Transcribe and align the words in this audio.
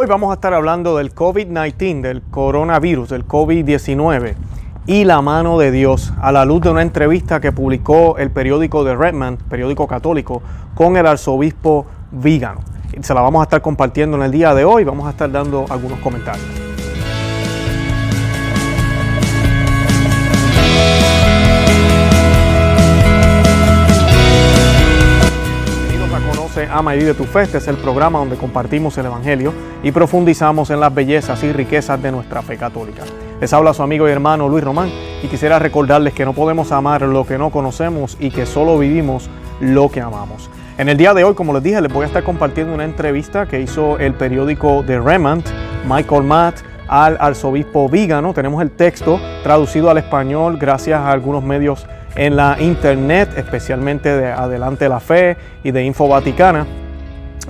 Hoy 0.00 0.06
vamos 0.06 0.30
a 0.30 0.34
estar 0.36 0.54
hablando 0.54 0.96
del 0.96 1.14
COVID-19, 1.14 2.00
del 2.00 2.22
coronavirus, 2.22 3.10
del 3.10 3.28
COVID-19 3.28 4.34
y 4.86 5.04
la 5.04 5.20
mano 5.20 5.58
de 5.58 5.70
Dios 5.70 6.14
a 6.22 6.32
la 6.32 6.46
luz 6.46 6.62
de 6.62 6.70
una 6.70 6.80
entrevista 6.80 7.38
que 7.38 7.52
publicó 7.52 8.16
el 8.16 8.30
periódico 8.30 8.82
de 8.82 8.96
Redmond, 8.96 9.42
periódico 9.50 9.86
católico, 9.86 10.40
con 10.74 10.96
el 10.96 11.06
arzobispo 11.06 11.84
Vígano. 12.12 12.60
Se 13.02 13.12
la 13.12 13.20
vamos 13.20 13.40
a 13.40 13.42
estar 13.42 13.60
compartiendo 13.60 14.16
en 14.16 14.22
el 14.22 14.30
día 14.30 14.54
de 14.54 14.64
hoy, 14.64 14.84
vamos 14.84 15.06
a 15.06 15.10
estar 15.10 15.30
dando 15.30 15.66
algunos 15.68 15.98
comentarios. 15.98 16.69
Ama 26.68 26.94
y 26.94 26.98
Vive 26.98 27.14
tu 27.14 27.24
Fe. 27.24 27.42
Este 27.42 27.58
es 27.58 27.68
el 27.68 27.76
programa 27.76 28.18
donde 28.18 28.36
compartimos 28.36 28.96
el 28.98 29.06
Evangelio 29.06 29.52
y 29.82 29.92
profundizamos 29.92 30.70
en 30.70 30.80
las 30.80 30.94
bellezas 30.94 31.42
y 31.44 31.52
riquezas 31.52 32.02
de 32.02 32.12
nuestra 32.12 32.42
fe 32.42 32.56
católica. 32.56 33.02
Les 33.40 33.52
habla 33.52 33.72
su 33.72 33.82
amigo 33.82 34.08
y 34.08 34.10
hermano 34.10 34.48
Luis 34.48 34.64
Román 34.64 34.90
y 35.22 35.28
quisiera 35.28 35.58
recordarles 35.58 36.12
que 36.12 36.24
no 36.24 36.32
podemos 36.32 36.72
amar 36.72 37.02
lo 37.02 37.26
que 37.26 37.38
no 37.38 37.50
conocemos 37.50 38.16
y 38.20 38.30
que 38.30 38.46
solo 38.46 38.78
vivimos 38.78 39.30
lo 39.60 39.88
que 39.90 40.00
amamos. 40.00 40.50
En 40.76 40.88
el 40.88 40.96
día 40.96 41.14
de 41.14 41.24
hoy, 41.24 41.34
como 41.34 41.52
les 41.52 41.62
dije, 41.62 41.80
les 41.80 41.92
voy 41.92 42.04
a 42.04 42.06
estar 42.06 42.22
compartiendo 42.24 42.74
una 42.74 42.84
entrevista 42.84 43.46
que 43.46 43.60
hizo 43.60 43.98
el 43.98 44.14
periódico 44.14 44.82
de 44.82 44.98
Remont, 44.98 45.46
Michael 45.86 46.24
Matt, 46.24 46.60
al 46.88 47.16
arzobispo 47.20 47.88
Vígano. 47.88 48.34
Tenemos 48.34 48.60
el 48.62 48.70
texto 48.70 49.20
traducido 49.42 49.90
al 49.90 49.98
español 49.98 50.58
gracias 50.58 50.98
a 51.00 51.10
algunos 51.10 51.44
medios 51.44 51.86
en 52.16 52.36
la 52.36 52.56
internet, 52.60 53.30
especialmente 53.36 54.16
de 54.16 54.32
Adelante 54.32 54.88
la 54.88 55.00
Fe 55.00 55.36
y 55.62 55.70
de 55.70 55.84
Info 55.84 56.08
Vaticana. 56.08 56.66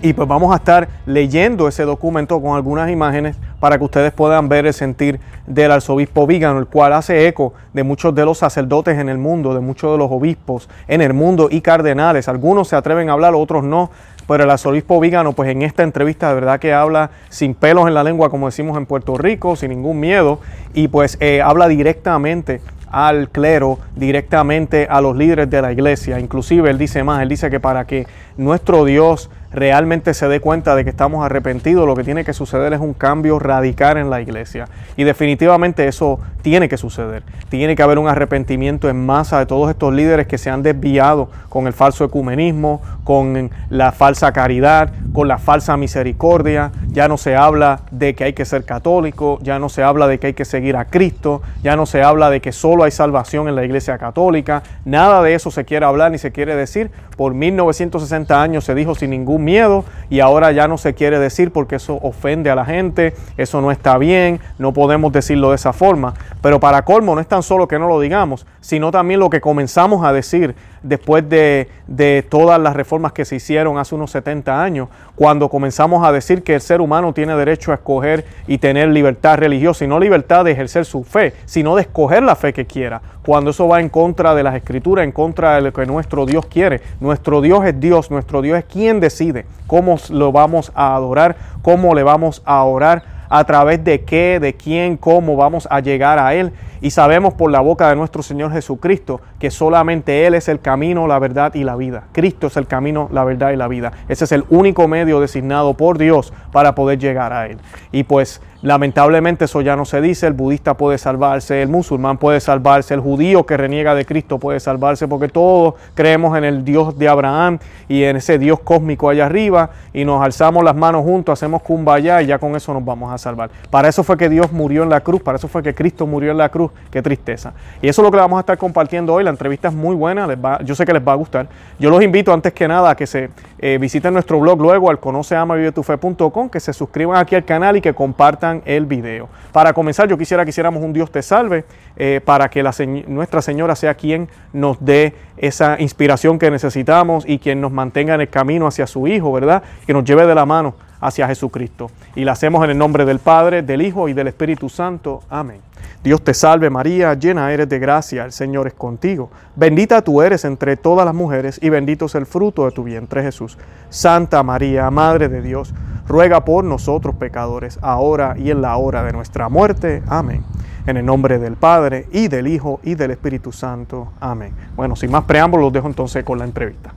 Y 0.03 0.15
pues 0.15 0.27
vamos 0.27 0.51
a 0.53 0.57
estar 0.57 0.89
leyendo 1.05 1.69
ese 1.69 1.83
documento 1.83 2.41
con 2.41 2.57
algunas 2.57 2.91
imágenes 2.91 3.37
para 3.59 3.77
que 3.77 3.85
ustedes 3.85 4.13
puedan 4.13 4.49
ver 4.49 4.65
el 4.65 4.73
sentir 4.73 5.21
del 5.47 5.71
arzobispo 5.73 6.27
Vígano, 6.27 6.59
el 6.59 6.67
cual 6.67 6.95
hace 6.95 7.29
eco 7.29 7.53
de 7.75 7.83
muchos 7.83 8.15
de 8.15 8.25
los 8.25 8.39
sacerdotes 8.39 8.99
en 8.99 9.11
el 9.11 9.19
mundo, 9.19 9.53
de 9.53 9.61
muchos 9.61 9.93
de 9.93 9.99
los 9.99 10.11
obispos 10.11 10.71
en 10.89 11.03
el 11.03 11.13
mundo 11.13 11.49
y 11.51 11.61
cardenales. 11.61 12.29
Algunos 12.29 12.69
se 12.69 12.77
atreven 12.77 13.11
a 13.11 13.13
hablar, 13.13 13.35
otros 13.35 13.63
no, 13.63 13.91
pero 14.27 14.45
el 14.45 14.51
arzobispo 14.51 15.01
Vígano, 15.01 15.35
pues 15.35 15.51
en 15.51 15.61
esta 15.61 15.83
entrevista 15.83 16.29
de 16.29 16.35
verdad 16.37 16.59
que 16.59 16.73
habla 16.73 17.11
sin 17.29 17.55
pelos 17.55 17.87
en 17.87 17.93
la 17.93 18.03
lengua, 18.03 18.31
como 18.31 18.47
decimos 18.47 18.79
en 18.79 18.87
Puerto 18.87 19.19
Rico, 19.19 19.55
sin 19.55 19.69
ningún 19.69 20.01
miedo, 20.01 20.39
y 20.73 20.89
pues 20.89 21.19
eh, 21.21 21.43
habla 21.43 21.69
directamente 21.69 22.63
al 22.91 23.29
clero, 23.29 23.79
directamente 23.97 24.87
a 24.91 25.01
los 25.01 25.17
líderes 25.17 25.49
de 25.49 25.63
la 25.63 25.73
iglesia. 25.73 26.19
Inclusive 26.19 26.71
él 26.71 26.79
dice 26.79 27.05
más, 27.05 27.23
él 27.23 27.29
dice 27.29 27.51
que 27.51 27.61
para 27.61 27.87
que 27.87 28.07
nuestro 28.37 28.85
Dios 28.85 29.31
realmente 29.53 30.15
se 30.15 30.29
dé 30.29 30.41
cuenta 30.41 30.75
de 30.77 30.85
que 30.85 30.91
estamos 30.91 31.25
arrepentidos, 31.25 31.87
lo 31.87 31.97
que 31.97 32.05
tiene 32.05 32.25
que 32.25 32.33
suceder 32.33 32.73
es 32.73 32.81
un 32.81 32.95
cambio 32.95 33.39
radical 33.39 33.97
en 33.97 34.11
la 34.11 34.21
iglesia. 34.21 34.67
Y 34.97 35.05
definitivamente 35.05 35.89
eso 35.89 36.21
tiene 36.43 36.69
que 36.69 36.77
suceder. 36.77 37.23
Tiene 37.49 37.77
que 37.77 37.83
haber 37.83 37.99
un 37.99 38.09
arrepentimiento 38.09 38.89
en 38.89 39.05
masa 39.05 39.39
de 39.39 39.47
todos 39.47 39.71
estos 39.71 39.93
líderes 39.93 40.27
que 40.27 40.39
se 40.39 40.51
han 40.51 40.63
desviado 40.63 41.29
con 41.49 41.67
el 41.67 41.73
falso 41.73 42.05
ecumenismo, 42.05 42.81
con 43.05 43.51
la 43.69 43.93
falsa 43.93 44.33
caridad, 44.33 44.93
con 45.13 45.29
la 45.29 45.39
falsa 45.39 45.77
misericordia. 45.77 46.71
Ya 46.89 47.09
no 47.09 47.17
se 47.17 47.37
habla 47.37 47.81
de 47.91 48.15
que 48.15 48.25
hay 48.25 48.33
que 48.33 48.45
ser 48.45 48.65
católico, 48.65 49.39
ya 49.43 49.59
no 49.59 49.69
se 49.69 49.83
habla 49.83 50.07
de 50.07 50.19
que 50.19 50.29
hay 50.29 50.35
que 50.35 50.45
seguir 50.45 50.77
a 50.77 50.87
Cristo, 50.87 51.43
ya 51.63 51.77
no 51.77 51.87
se 51.87 52.03
habla 52.03 52.31
de 52.31 52.41
que 52.41 52.53
solo 52.53 52.85
hay 52.85 52.91
salvación 52.91 53.49
en 53.49 53.57
la 53.57 53.65
iglesia 53.65 53.99
católica. 53.99 54.63
Nada 54.85 55.23
de 55.23 55.35
eso 55.35 55.51
se 55.51 55.65
quiere 55.65 55.87
hablar 55.87 56.13
ni 56.13 56.19
se 56.19 56.33
quiere 56.33 56.55
decir. 56.55 56.91
Por 57.17 57.35
1960 57.35 58.41
años 58.41 58.65
se 58.65 58.75
dijo 58.75 58.95
sin 58.95 59.11
ningún 59.11 59.40
miedo 59.45 59.85
y 60.09 60.21
ahora 60.21 60.53
ya 60.53 60.69
no 60.69 60.79
se 60.79 60.95
quiere 60.95 61.19
decir 61.19 61.53
porque 61.53 61.77
eso 61.77 61.99
ofende 62.03 62.51
a 62.51 62.55
la 62.55 62.65
gente, 62.65 63.15
eso 63.37 63.61
no 63.61 63.71
está 63.71 63.99
bien, 63.99 64.41
no 64.59 64.73
podemos 64.73 65.13
decirlo 65.13 65.51
de 65.51 65.57
esa 65.57 65.73
forma. 65.73 66.15
Pero 66.43 66.61
para 66.61 66.85
colmo 66.85 67.15
no 67.15 67.21
es 67.21 67.29
tan 67.29 67.43
solo 67.43 67.69
que 67.69 67.79
no 67.79 67.89
lo 67.89 68.01
digamos, 68.01 68.47
sino 68.61 68.91
también 68.91 69.21
lo 69.21 69.31
que 69.31 69.41
comenzamos 69.41 70.05
a 70.05 70.13
decir 70.13 70.55
después 70.83 71.29
de, 71.29 71.69
de, 71.87 72.25
todas 72.29 72.61
las 72.61 72.75
reformas 72.75 73.13
que 73.13 73.25
se 73.25 73.37
hicieron 73.37 73.79
hace 73.79 73.95
unos 73.95 74.11
70 74.11 74.63
años, 74.63 74.89
cuando 75.15 75.49
comenzamos 75.49 76.07
a 76.07 76.13
decir 76.13 76.43
que 76.43 76.55
el 76.55 76.61
ser 76.61 76.81
humano 76.81 77.13
tiene 77.13 77.35
derecho 77.37 77.73
a 77.73 77.75
escoger 77.75 78.25
y 78.47 78.59
tener 78.59 78.89
libertad 78.89 79.39
religiosa, 79.39 79.85
y 79.85 79.89
no 79.89 79.99
libertad 79.99 80.45
de 80.45 80.53
ejercer 80.53 80.85
su 80.85 81.05
fe, 81.05 81.35
sino 81.45 81.77
de 81.77 81.83
escoger 81.83 82.23
la 82.23 82.37
fe 82.37 82.53
que 82.53 82.67
quiera, 82.67 83.01
cuando 83.23 83.51
eso 83.51 83.69
va 83.69 83.81
en 83.81 83.89
contra 83.89 84.35
de 84.35 84.43
las 84.43 84.55
escrituras, 84.55 85.05
en 85.05 85.13
contra 85.13 85.57
de 85.57 85.63
lo 85.63 85.73
que 85.73 85.87
nuestro 85.87 86.27
Dios 86.27 86.47
quiere. 86.47 86.81
Nuestro 87.01 87.41
Dios 87.41 87.65
es 87.67 87.79
Dios, 87.79 88.11
nuestro 88.11 88.43
Dios 88.43 88.59
es 88.59 88.65
quien 88.65 89.01
decide 89.01 89.45
cómo 89.67 89.99
lo 90.11 90.33
vamos 90.33 90.73
a 90.75 90.97
adorar, 90.97 91.37
cómo 91.63 91.95
le 91.95 92.03
vamos 92.03 92.43
a 92.45 92.65
orar, 92.65 93.21
a 93.31 93.45
través 93.45 93.83
de 93.85 94.03
qué, 94.03 94.41
de 94.41 94.55
quién, 94.55 94.97
cómo 94.97 95.37
vamos 95.37 95.67
a 95.71 95.81
llegar 95.81 96.19
a 96.19 96.35
Él. 96.35 96.53
Y 96.81 96.91
sabemos 96.91 97.35
por 97.35 97.51
la 97.51 97.61
boca 97.61 97.89
de 97.89 97.97
nuestro 97.97 98.23
Señor 98.23 98.53
Jesucristo 98.53 99.21
que 99.39 99.51
solamente 99.51 100.27
Él 100.27 100.35
es 100.35 100.49
el 100.49 100.61
camino, 100.61 101.07
la 101.07 101.19
verdad 101.19 101.55
y 101.55 101.65
la 101.65 101.77
vida. 101.77 102.05
Cristo 102.13 102.47
es 102.47 102.57
el 102.57 102.67
camino, 102.67 103.09
la 103.13 103.25
verdad 103.25 103.51
y 103.51 103.57
la 103.57 103.69
vida. 103.69 103.93
Ese 104.09 104.25
es 104.25 104.33
el 104.33 104.45
único 104.49 104.89
medio 104.89 105.21
designado 105.21 105.75
por 105.75 105.99
Dios 105.99 106.33
para 106.53 106.75
poder 106.75 106.99
llegar 106.99 107.33
a 107.33 107.47
Él. 107.47 107.59
Y 107.93 108.05
pues 108.05 108.41
Lamentablemente 108.63 109.47
eso 109.47 109.63
ya 109.63 109.75
no 109.75 109.87
se 109.87 110.03
dice, 110.03 110.27
el 110.27 110.35
budista 110.35 110.75
puede 110.75 110.99
salvarse, 110.99 111.63
el 111.63 111.71
musulmán 111.71 112.19
puede 112.19 112.41
salvarse, 112.41 112.93
el 112.93 113.01
judío 113.01 113.47
que 113.47 113.57
reniega 113.57 113.95
de 113.95 114.05
Cristo 114.05 114.39
puede 114.39 114.61
salvarse, 114.61 115.09
porque 115.09 115.29
todos 115.29 115.75
creemos 115.95 116.37
en 116.37 116.45
el 116.45 116.63
Dios 116.63 116.99
de 116.99 117.09
Abraham 117.09 117.59
y 117.89 118.03
en 118.03 118.17
ese 118.17 118.39
Dios 118.39 118.61
cósmico 118.61 119.09
allá 119.09 119.25
arriba 119.25 119.71
y 119.95 120.05
nos 120.05 120.23
alzamos 120.23 120.63
las 120.63 120.77
manos 120.77 121.05
juntos, 121.05 121.33
hacemos 121.33 121.63
kumbaya 121.63 122.21
y 122.21 122.27
ya 122.27 122.39
con 122.39 122.55
eso 122.55 122.75
nos 122.75 122.85
vamos 122.85 123.11
a 123.11 123.17
salvar. 123.17 123.51
Para 123.71 123.89
eso 123.89 124.05
fue 124.05 124.19
que 124.19 124.29
Dios 124.29 124.53
murió 124.53 124.83
en 124.83 124.91
la 124.91 125.01
cruz, 125.01 125.23
para 125.23 125.37
eso 125.39 125.49
fue 125.49 125.63
que 125.63 125.75
Cristo 125.75 126.07
murió 126.07 126.31
en 126.31 126.37
la 126.37 126.51
cruz, 126.51 126.70
qué 126.91 127.03
tristeza. 127.03 127.53
Y 127.83 127.89
eso 127.89 128.03
es 128.03 128.05
lo 128.05 128.11
que 128.11 128.19
vamos 128.19 128.37
a 128.37 128.41
estar 128.41 128.59
compartiendo 128.59 129.15
hoy, 129.15 129.25
la 129.25 129.31
entrevista 129.31 129.69
es 129.69 129.75
muy 129.75 129.95
buena, 129.95 130.29
yo 130.65 130.75
sé 130.75 130.85
que 130.85 130.93
les 130.93 131.07
va 131.07 131.13
a 131.13 131.17
gustar. 131.17 131.49
Yo 131.79 131.91
los 131.91 132.03
invito 132.03 132.33
antes 132.33 132.53
que 132.53 132.67
nada 132.69 132.91
a 132.91 132.97
que 132.97 133.07
se 133.07 133.31
eh, 133.59 133.79
visiten 133.81 134.13
nuestro 134.13 134.41
blog 134.41 134.61
luego 134.61 134.91
al 134.91 134.99
conoceamavivetufe.com, 134.99 136.49
que 136.49 136.61
se 136.61 136.73
suscriban 136.73 137.19
aquí 137.19 137.35
al 137.35 137.45
canal 137.45 137.77
y 137.77 137.81
que 137.81 137.95
compartan 137.95 138.63
el 138.65 138.87
video. 138.87 139.29
Para 139.53 139.73
comenzar, 139.73 140.09
yo 140.09 140.17
quisiera 140.17 140.45
que 140.45 140.51
hiciéramos 140.51 140.83
un 140.83 140.93
Dios 140.93 141.11
te 141.11 141.23
salve 141.23 141.65
eh, 141.97 142.21
para 142.25 142.49
que 142.49 142.63
Nuestra 143.07 143.43
Señora 143.43 143.75
sea 143.75 143.95
quien 143.95 144.29
nos 144.53 144.77
dé 144.85 145.15
esa 145.37 145.81
inspiración 145.81 146.39
que 146.39 146.51
necesitamos 146.51 147.25
y 147.27 147.39
quien 147.39 147.61
nos 147.61 147.73
mantenga 147.73 148.15
en 148.15 148.21
el 148.21 148.29
camino 148.29 148.67
hacia 148.67 148.87
su 148.87 149.07
Hijo, 149.07 149.33
¿verdad? 149.33 149.63
Que 149.87 149.93
nos 149.93 150.05
lleve 150.05 150.27
de 150.27 150.35
la 150.35 150.47
mano 150.47 150.75
hacia 151.01 151.27
Jesucristo. 151.27 151.91
Y 152.15 152.25
la 152.25 152.33
hacemos 152.33 152.63
en 152.65 152.71
el 152.71 152.79
nombre 152.79 153.05
del 153.05 153.19
Padre, 153.19 153.63
del 153.63 153.83
Hijo 153.83 154.09
y 154.09 154.13
del 154.13 154.29
Espíritu 154.29 154.69
Santo. 154.69 155.23
Amén. 155.29 155.70
Dios 156.03 156.23
te 156.23 156.33
salve 156.33 156.71
María, 156.71 157.15
llena 157.15 157.53
eres 157.53 157.69
de 157.69 157.79
gracia, 157.79 158.25
el 158.25 158.33
Señor 158.33 158.67
es 158.67 158.75
contigo. 158.75 159.31
Bendita 159.55 160.03
tú 160.03 160.23
eres 160.23 160.45
entre 160.45 160.77
todas 160.77 161.05
las 161.05 161.15
mujeres 161.15 161.59
y 161.63 161.69
bendito 161.69 162.07
es 162.07 162.15
el 162.15 162.25
fruto 162.27 162.65
de 162.65 162.71
tu 162.71 162.85
vientre 162.85 163.23
Jesús. 163.23 163.59
Santa 163.91 164.43
María, 164.43 164.91
Madre 164.91 165.29
de 165.29 165.43
Dios, 165.43 165.75
ruega 166.09 166.45
por 166.45 166.65
nosotros 166.65 167.15
pecadores, 167.17 167.79
ahora 167.83 168.35
y 168.39 168.51
en 168.51 168.63
la 168.63 168.77
hora 168.77 169.03
de 169.03 169.13
nuestra 169.13 169.49
muerte. 169.49 170.03
Amén. 170.09 170.43
En 170.87 170.97
el 170.97 171.05
nombre 171.05 171.39
del 171.39 171.57
Padre 171.57 172.07
y 172.11 172.29
del 172.29 172.47
Hijo 172.47 172.81
y 172.83 172.95
del 172.95 173.11
Espíritu 173.11 173.53
Santo. 173.53 174.13
Amén. 174.21 174.55
Bueno, 174.75 174.97
sin 174.97 175.11
más 175.11 175.25
preámbulos, 175.25 175.67
los 175.67 175.73
dejo 175.73 175.87
entonces 175.87 176.25
con 176.25 176.39
la 176.39 176.45
entrevista. 176.45 176.95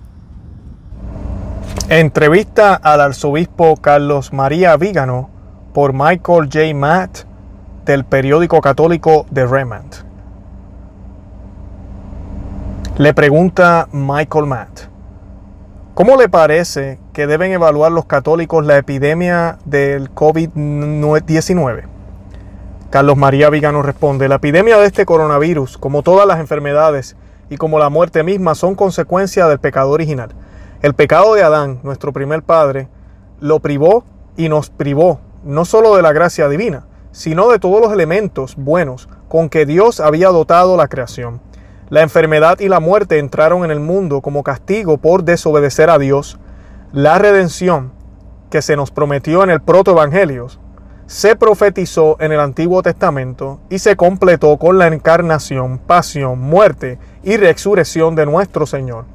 Entrevista 1.89 2.75
al 2.75 3.01
arzobispo 3.01 3.75
Carlos 3.75 4.31
María 4.31 4.77
Vígano 4.77 5.29
por 5.73 5.91
Michael 5.91 6.49
J. 6.51 6.73
Matt 6.73 7.25
del 7.85 8.05
periódico 8.05 8.61
católico 8.61 9.25
The 9.33 9.45
Remnant. 9.45 9.95
Le 12.97 13.13
pregunta 13.13 13.87
Michael 13.91 14.45
Matt, 14.45 14.81
¿cómo 15.93 16.15
le 16.15 16.29
parece 16.29 16.99
que 17.11 17.27
deben 17.27 17.51
evaluar 17.51 17.91
los 17.91 18.05
católicos 18.05 18.65
la 18.65 18.77
epidemia 18.77 19.57
del 19.65 20.13
COVID-19? 20.13 21.83
Carlos 22.89 23.17
María 23.17 23.49
Vigano 23.49 23.81
responde, 23.81 24.29
la 24.29 24.35
epidemia 24.35 24.77
de 24.77 24.85
este 24.85 25.05
coronavirus, 25.05 25.79
como 25.79 26.03
todas 26.03 26.27
las 26.27 26.39
enfermedades 26.39 27.15
y 27.49 27.57
como 27.57 27.79
la 27.79 27.89
muerte 27.89 28.23
misma, 28.23 28.53
son 28.53 28.75
consecuencia 28.75 29.47
del 29.47 29.59
pecado 29.59 29.89
original. 29.89 30.29
El 30.83 30.93
pecado 30.93 31.33
de 31.33 31.41
Adán, 31.41 31.79
nuestro 31.81 32.13
primer 32.13 32.43
padre, 32.43 32.87
lo 33.39 33.59
privó 33.59 34.03
y 34.37 34.49
nos 34.49 34.69
privó 34.69 35.19
no 35.43 35.65
solo 35.65 35.95
de 35.95 36.01
la 36.01 36.13
gracia 36.13 36.47
divina, 36.47 36.85
sino 37.13 37.47
de 37.49 37.59
todos 37.59 37.79
los 37.79 37.93
elementos 37.93 38.55
buenos 38.57 39.07
con 39.29 39.47
que 39.47 39.65
Dios 39.65 40.01
había 40.01 40.29
dotado 40.29 40.75
la 40.75 40.89
creación. 40.89 41.39
La 41.89 42.01
enfermedad 42.01 42.59
y 42.59 42.67
la 42.67 42.79
muerte 42.79 43.19
entraron 43.19 43.63
en 43.63 43.71
el 43.71 43.79
mundo 43.79 44.21
como 44.21 44.43
castigo 44.43 44.97
por 44.97 45.23
desobedecer 45.23 45.89
a 45.89 45.99
Dios. 45.99 46.39
La 46.91 47.19
redención 47.19 47.93
que 48.49 48.61
se 48.61 48.75
nos 48.75 48.91
prometió 48.91 49.43
en 49.43 49.51
el 49.51 49.61
protoevangelio 49.61 50.47
se 51.05 51.35
profetizó 51.35 52.17
en 52.19 52.31
el 52.31 52.39
Antiguo 52.39 52.81
Testamento 52.81 53.59
y 53.69 53.77
se 53.77 53.95
completó 53.95 54.57
con 54.57 54.79
la 54.79 54.87
encarnación, 54.87 55.77
pasión, 55.77 56.39
muerte 56.39 56.97
y 57.23 57.37
resurrección 57.37 58.15
de 58.15 58.25
nuestro 58.25 58.65
Señor. 58.65 59.05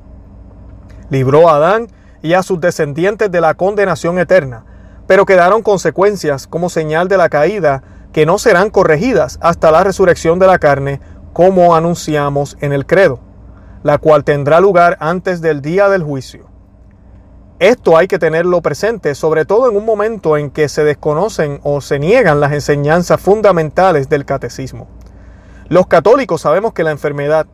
Libró 1.10 1.48
a 1.48 1.56
Adán 1.56 1.88
y 2.22 2.34
a 2.34 2.44
sus 2.44 2.60
descendientes 2.60 3.30
de 3.30 3.40
la 3.40 3.54
condenación 3.54 4.18
eterna 4.20 4.64
pero 5.08 5.26
quedaron 5.26 5.62
consecuencias 5.62 6.46
como 6.46 6.68
señal 6.68 7.08
de 7.08 7.16
la 7.16 7.30
caída 7.30 7.82
que 8.12 8.26
no 8.26 8.38
serán 8.38 8.70
corregidas 8.70 9.38
hasta 9.40 9.72
la 9.72 9.82
resurrección 9.82 10.38
de 10.38 10.46
la 10.46 10.58
carne, 10.58 11.00
como 11.32 11.74
anunciamos 11.74 12.58
en 12.60 12.72
el 12.72 12.84
credo, 12.86 13.18
la 13.82 13.98
cual 13.98 14.22
tendrá 14.22 14.60
lugar 14.60 14.98
antes 15.00 15.40
del 15.40 15.62
día 15.62 15.88
del 15.88 16.02
juicio. 16.02 16.46
Esto 17.58 17.96
hay 17.96 18.06
que 18.06 18.18
tenerlo 18.18 18.60
presente, 18.60 19.14
sobre 19.14 19.46
todo 19.46 19.68
en 19.68 19.76
un 19.76 19.86
momento 19.86 20.36
en 20.36 20.50
que 20.50 20.68
se 20.68 20.84
desconocen 20.84 21.58
o 21.64 21.80
se 21.80 21.98
niegan 21.98 22.38
las 22.38 22.52
enseñanzas 22.52 23.20
fundamentales 23.20 24.08
del 24.08 24.26
catecismo. 24.26 24.88
Los 25.68 25.86
católicos 25.86 26.42
sabemos 26.42 26.74
que 26.74 26.84
la 26.84 26.90
enfermedad 26.90 27.46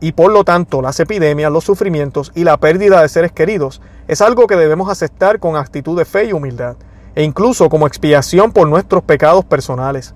y 0.00 0.12
por 0.12 0.32
lo 0.32 0.44
tanto 0.44 0.82
las 0.82 0.98
epidemias, 1.00 1.52
los 1.52 1.64
sufrimientos 1.64 2.32
y 2.34 2.44
la 2.44 2.56
pérdida 2.56 3.02
de 3.02 3.08
seres 3.08 3.32
queridos 3.32 3.82
es 4.10 4.20
algo 4.20 4.46
que 4.46 4.56
debemos 4.56 4.90
aceptar 4.90 5.38
con 5.38 5.56
actitud 5.56 5.96
de 5.96 6.04
fe 6.04 6.24
y 6.24 6.32
humildad, 6.32 6.76
e 7.14 7.22
incluso 7.22 7.68
como 7.68 7.86
expiación 7.86 8.52
por 8.52 8.68
nuestros 8.68 9.02
pecados 9.02 9.44
personales. 9.44 10.14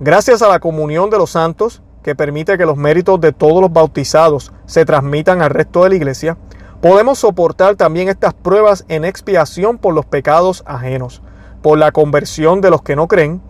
Gracias 0.00 0.42
a 0.42 0.48
la 0.48 0.60
comunión 0.60 1.10
de 1.10 1.18
los 1.18 1.30
santos, 1.30 1.82
que 2.02 2.14
permite 2.14 2.56
que 2.56 2.66
los 2.66 2.76
méritos 2.76 3.20
de 3.20 3.32
todos 3.32 3.60
los 3.60 3.72
bautizados 3.72 4.52
se 4.66 4.84
transmitan 4.84 5.42
al 5.42 5.50
resto 5.50 5.82
de 5.82 5.90
la 5.90 5.96
iglesia, 5.96 6.38
Podemos 6.80 7.18
soportar 7.18 7.74
también 7.74 8.08
estas 8.08 8.34
pruebas 8.34 8.84
en 8.86 9.04
expiación 9.04 9.78
por 9.78 9.94
los 9.94 10.06
pecados 10.06 10.62
ajenos, 10.64 11.22
por 11.60 11.76
la 11.76 11.90
conversión 11.90 12.60
de 12.60 12.70
los 12.70 12.82
que 12.82 12.94
no 12.94 13.08
creen 13.08 13.42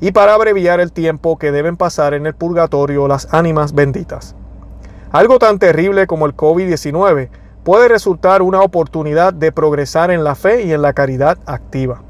y 0.00 0.12
para 0.12 0.34
abreviar 0.34 0.78
el 0.78 0.92
tiempo 0.92 1.36
que 1.36 1.50
deben 1.50 1.76
pasar 1.76 2.14
en 2.14 2.26
el 2.26 2.34
purgatorio 2.36 3.08
las 3.08 3.34
ánimas 3.34 3.74
benditas. 3.74 4.36
Algo 5.10 5.40
tan 5.40 5.58
terrible 5.58 6.06
como 6.06 6.26
el 6.26 6.36
COVID-19 6.36 7.28
puede 7.66 7.88
resultar 7.88 8.42
una 8.42 8.60
oportunidad 8.60 9.34
de 9.34 9.50
progresar 9.50 10.12
en 10.12 10.22
la 10.22 10.36
fe 10.36 10.62
y 10.62 10.72
en 10.72 10.82
la 10.82 10.92
caridad 10.92 11.36
activa. 11.46 12.00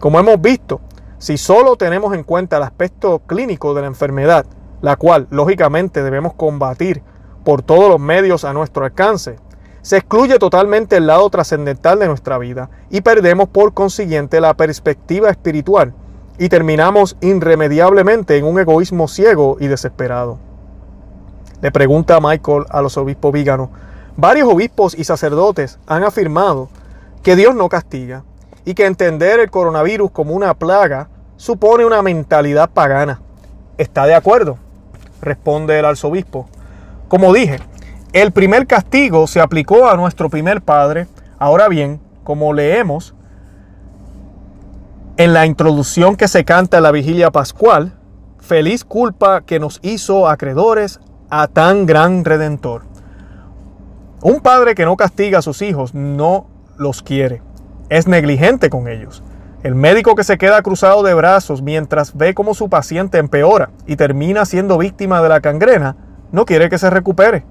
Como 0.00 0.18
hemos 0.18 0.40
visto, 0.40 0.80
si 1.18 1.38
solo 1.38 1.76
tenemos 1.76 2.12
en 2.16 2.24
cuenta 2.24 2.56
el 2.56 2.64
aspecto 2.64 3.20
clínico 3.20 3.74
de 3.74 3.82
la 3.82 3.86
enfermedad, 3.86 4.44
la 4.80 4.96
cual 4.96 5.28
lógicamente 5.30 6.02
debemos 6.02 6.34
combatir 6.34 7.00
por 7.44 7.62
todos 7.62 7.88
los 7.88 8.00
medios 8.00 8.44
a 8.44 8.52
nuestro 8.52 8.84
alcance, 8.84 9.36
se 9.82 9.98
excluye 9.98 10.36
totalmente 10.40 10.96
el 10.96 11.06
lado 11.06 11.30
trascendental 11.30 12.00
de 12.00 12.08
nuestra 12.08 12.36
vida 12.36 12.68
y 12.90 13.00
perdemos 13.00 13.48
por 13.50 13.74
consiguiente 13.74 14.40
la 14.40 14.54
perspectiva 14.54 15.30
espiritual 15.30 15.94
y 16.40 16.48
terminamos 16.48 17.16
irremediablemente 17.20 18.36
en 18.36 18.44
un 18.44 18.58
egoísmo 18.58 19.06
ciego 19.06 19.58
y 19.60 19.68
desesperado. 19.68 20.40
Le 21.62 21.70
pregunta 21.70 22.18
Michael 22.20 22.64
a 22.68 22.82
los 22.82 22.96
obispos 22.96 23.32
víganos, 23.32 23.68
varios 24.18 24.52
obispos 24.52 24.98
y 24.98 25.04
sacerdotes 25.04 25.78
han 25.86 26.02
afirmado 26.02 26.68
que 27.22 27.36
Dios 27.36 27.54
no 27.54 27.68
castiga 27.68 28.24
y 28.64 28.74
que 28.74 28.84
entender 28.84 29.38
el 29.38 29.48
coronavirus 29.48 30.10
como 30.10 30.34
una 30.34 30.54
plaga 30.54 31.08
supone 31.36 31.86
una 31.86 32.02
mentalidad 32.02 32.68
pagana. 32.68 33.20
¿Está 33.78 34.06
de 34.06 34.16
acuerdo? 34.16 34.58
Responde 35.22 35.78
el 35.78 35.84
arzobispo. 35.84 36.48
Como 37.06 37.32
dije, 37.32 37.60
el 38.12 38.32
primer 38.32 38.66
castigo 38.66 39.28
se 39.28 39.40
aplicó 39.40 39.88
a 39.88 39.96
nuestro 39.96 40.28
primer 40.28 40.62
padre. 40.62 41.06
Ahora 41.38 41.68
bien, 41.68 42.00
como 42.24 42.52
leemos 42.52 43.14
en 45.16 45.32
la 45.32 45.46
introducción 45.46 46.16
que 46.16 46.26
se 46.26 46.44
canta 46.44 46.78
en 46.78 46.82
la 46.82 46.90
vigilia 46.90 47.30
pascual, 47.30 47.92
feliz 48.40 48.84
culpa 48.84 49.42
que 49.42 49.60
nos 49.60 49.78
hizo 49.82 50.28
acreedores 50.28 50.98
a 51.30 51.46
tan 51.46 51.86
gran 51.86 52.24
redentor. 52.24 52.97
Un 54.20 54.40
padre 54.40 54.74
que 54.74 54.84
no 54.84 54.96
castiga 54.96 55.38
a 55.38 55.42
sus 55.42 55.62
hijos 55.62 55.94
no 55.94 56.48
los 56.76 57.04
quiere, 57.04 57.40
es 57.88 58.08
negligente 58.08 58.68
con 58.68 58.88
ellos. 58.88 59.22
El 59.62 59.76
médico 59.76 60.16
que 60.16 60.24
se 60.24 60.38
queda 60.38 60.60
cruzado 60.62 61.04
de 61.04 61.14
brazos 61.14 61.62
mientras 61.62 62.16
ve 62.16 62.34
cómo 62.34 62.54
su 62.54 62.68
paciente 62.68 63.18
empeora 63.18 63.70
y 63.86 63.94
termina 63.94 64.44
siendo 64.44 64.76
víctima 64.76 65.22
de 65.22 65.28
la 65.28 65.40
cangrena, 65.40 65.96
no 66.32 66.46
quiere 66.46 66.68
que 66.68 66.78
se 66.78 66.90
recupere. 66.90 67.44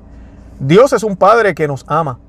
Dios 0.60 0.92
es 0.92 1.04
un 1.04 1.16
Padre 1.16 1.56
que 1.56 1.70
nos 1.70 1.86
ama, 1.88 2.20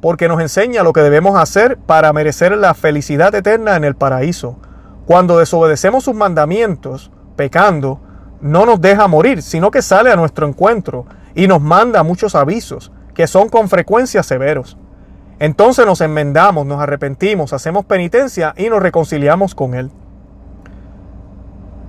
porque 0.00 0.28
nos 0.28 0.40
enseña 0.40 0.84
lo 0.84 0.92
que 0.92 1.00
debemos 1.00 1.36
hacer 1.36 1.76
para 1.76 2.12
merecer 2.12 2.56
la 2.56 2.74
felicidad 2.74 3.34
eterna 3.34 3.74
en 3.74 3.82
el 3.82 3.96
paraíso. 3.96 4.56
Cuando 5.04 5.36
desobedecemos 5.36 6.04
sus 6.04 6.14
mandamientos, 6.14 7.10
pecando, 7.34 8.00
no 8.40 8.66
nos 8.66 8.80
deja 8.80 9.08
morir, 9.08 9.42
sino 9.42 9.72
que 9.72 9.82
sale 9.82 10.12
a 10.12 10.16
nuestro 10.16 10.46
encuentro 10.46 11.06
y 11.34 11.48
nos 11.48 11.60
manda 11.60 12.04
muchos 12.04 12.36
avisos, 12.36 12.92
que 13.14 13.26
son 13.26 13.48
con 13.48 13.68
frecuencia 13.68 14.22
severos. 14.22 14.76
Entonces 15.38 15.86
nos 15.86 16.00
enmendamos, 16.00 16.66
nos 16.66 16.80
arrepentimos, 16.80 17.52
hacemos 17.52 17.84
penitencia 17.84 18.54
y 18.56 18.68
nos 18.68 18.82
reconciliamos 18.82 19.54
con 19.54 19.74
Él. 19.74 19.90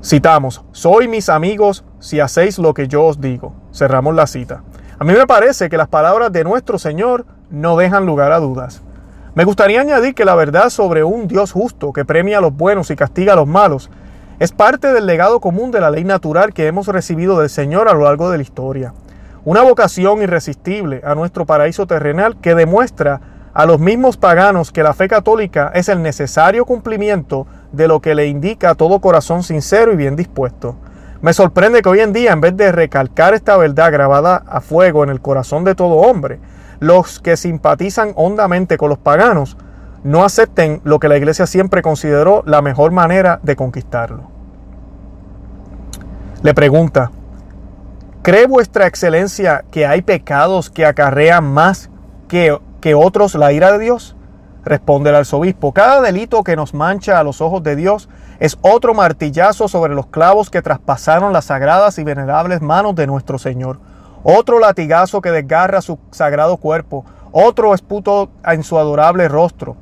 Citamos, 0.04 0.64
soy 0.72 1.08
mis 1.08 1.30
amigos 1.30 1.84
si 2.00 2.20
hacéis 2.20 2.58
lo 2.58 2.74
que 2.74 2.88
yo 2.88 3.04
os 3.04 3.22
digo. 3.22 3.54
Cerramos 3.74 4.16
la 4.16 4.26
cita. 4.26 4.64
A 4.98 5.04
mí 5.04 5.14
me 5.14 5.28
parece 5.28 5.70
que 5.70 5.78
las 5.78 5.90
palabras 5.90 6.32
de 6.32 6.44
nuestro 6.44 6.80
Señor 6.80 7.26
no 7.50 7.78
dejan 7.78 8.06
lugar 8.06 8.32
a 8.32 8.40
dudas. 8.40 8.82
Me 9.36 9.44
gustaría 9.44 9.82
añadir 9.82 10.16
que 10.16 10.26
la 10.26 10.36
verdad 10.36 10.70
sobre 10.70 11.04
un 11.04 11.28
Dios 11.28 11.52
justo 11.52 11.94
que 11.94 12.06
premia 12.06 12.40
a 12.40 12.42
los 12.42 12.56
buenos 12.56 12.90
y 12.92 12.96
castiga 12.96 13.34
a 13.34 13.36
los 13.36 13.48
malos 13.48 13.90
es 14.40 14.52
parte 14.52 14.92
del 14.92 15.06
legado 15.06 15.40
común 15.40 15.70
de 15.70 15.80
la 15.80 15.92
ley 15.92 16.04
natural 16.04 16.52
que 16.52 16.66
hemos 16.66 16.88
recibido 16.88 17.40
del 17.40 17.50
Señor 17.50 17.88
a 17.88 17.94
lo 17.94 18.06
largo 18.06 18.32
de 18.32 18.38
la 18.38 18.44
historia. 18.44 18.94
Una 19.44 19.64
vocación 19.64 20.22
irresistible 20.22 21.02
a 21.04 21.16
nuestro 21.16 21.48
paraíso 21.48 21.88
terrenal 21.88 22.40
que 22.40 22.54
demuestra 22.54 23.22
a 23.56 23.66
los 23.66 23.80
mismos 23.80 24.16
paganos 24.16 24.72
que 24.72 24.84
la 24.84 24.94
fe 24.94 25.08
católica 25.08 25.72
es 25.74 25.90
el 25.90 26.04
necesario 26.04 26.64
cumplimiento 26.64 27.48
de 27.72 27.88
lo 27.88 28.02
que 28.02 28.14
le 28.14 28.28
indica 28.28 28.76
todo 28.76 29.00
corazón 29.00 29.42
sincero 29.42 29.94
y 29.94 29.96
bien 29.96 30.16
dispuesto. 30.16 30.76
Me 31.22 31.34
sorprende 31.34 31.82
que 31.82 31.90
hoy 31.90 32.02
en 32.02 32.14
día, 32.14 32.34
en 32.34 32.42
vez 32.42 32.56
de 32.56 32.72
recalcar 32.72 33.34
esta 33.34 33.58
verdad 33.58 33.92
grabada 33.92 34.44
a 34.48 34.62
fuego 34.62 35.04
en 35.04 35.10
el 35.10 35.22
corazón 35.22 35.64
de 35.64 35.74
todo 35.74 35.96
hombre, 35.96 36.40
los 36.80 37.20
que 37.20 37.36
simpatizan 37.36 38.14
hondamente 38.16 38.78
con 38.78 38.90
los 38.90 39.00
paganos 39.00 39.58
no 40.04 40.24
acepten 40.24 40.82
lo 40.84 41.00
que 41.00 41.08
la 41.08 41.18
iglesia 41.18 41.48
siempre 41.48 41.82
consideró 41.82 42.44
la 42.46 42.62
mejor 42.62 42.92
manera 42.92 43.40
de 43.42 43.56
conquistarlo. 43.56 44.30
Le 46.44 46.54
pregunta, 46.54 47.12
¿cree 48.22 48.46
vuestra 48.46 48.88
excelencia 48.88 49.64
que 49.72 49.86
hay 49.86 50.02
pecados 50.02 50.70
que 50.70 50.86
acarrean 50.86 51.44
más 51.44 51.90
que, 52.28 52.58
que 52.80 52.94
otros 52.94 53.36
la 53.36 53.52
ira 53.52 53.72
de 53.72 53.80
Dios? 53.80 54.16
Responde 54.64 55.10
el 55.10 55.16
arzobispo, 55.16 55.74
cada 55.74 56.02
delito 56.02 56.44
que 56.44 56.56
nos 56.56 56.74
mancha 56.74 57.20
a 57.20 57.24
los 57.24 57.42
ojos 57.42 57.64
de 57.64 57.76
Dios 57.76 58.10
es 58.40 58.58
otro 58.62 58.94
martillazo 58.94 59.68
sobre 59.68 59.96
los 59.96 60.08
clavos 60.08 60.50
que 60.50 60.62
traspasaron 60.62 61.34
las 61.34 61.46
sagradas 61.46 61.98
y 61.98 62.04
venerables 62.04 62.62
manos 62.62 62.96
de 62.96 63.08
nuestro 63.08 63.40
Señor, 63.40 63.80
otro 64.24 64.60
latigazo 64.60 65.22
que 65.22 65.32
desgarra 65.32 65.82
su 65.82 65.98
sagrado 66.12 66.58
cuerpo, 66.58 67.06
otro 67.32 67.74
esputo 67.74 68.30
en 68.46 68.64
su 68.64 68.78
adorable 68.78 69.28
rostro. 69.28 69.78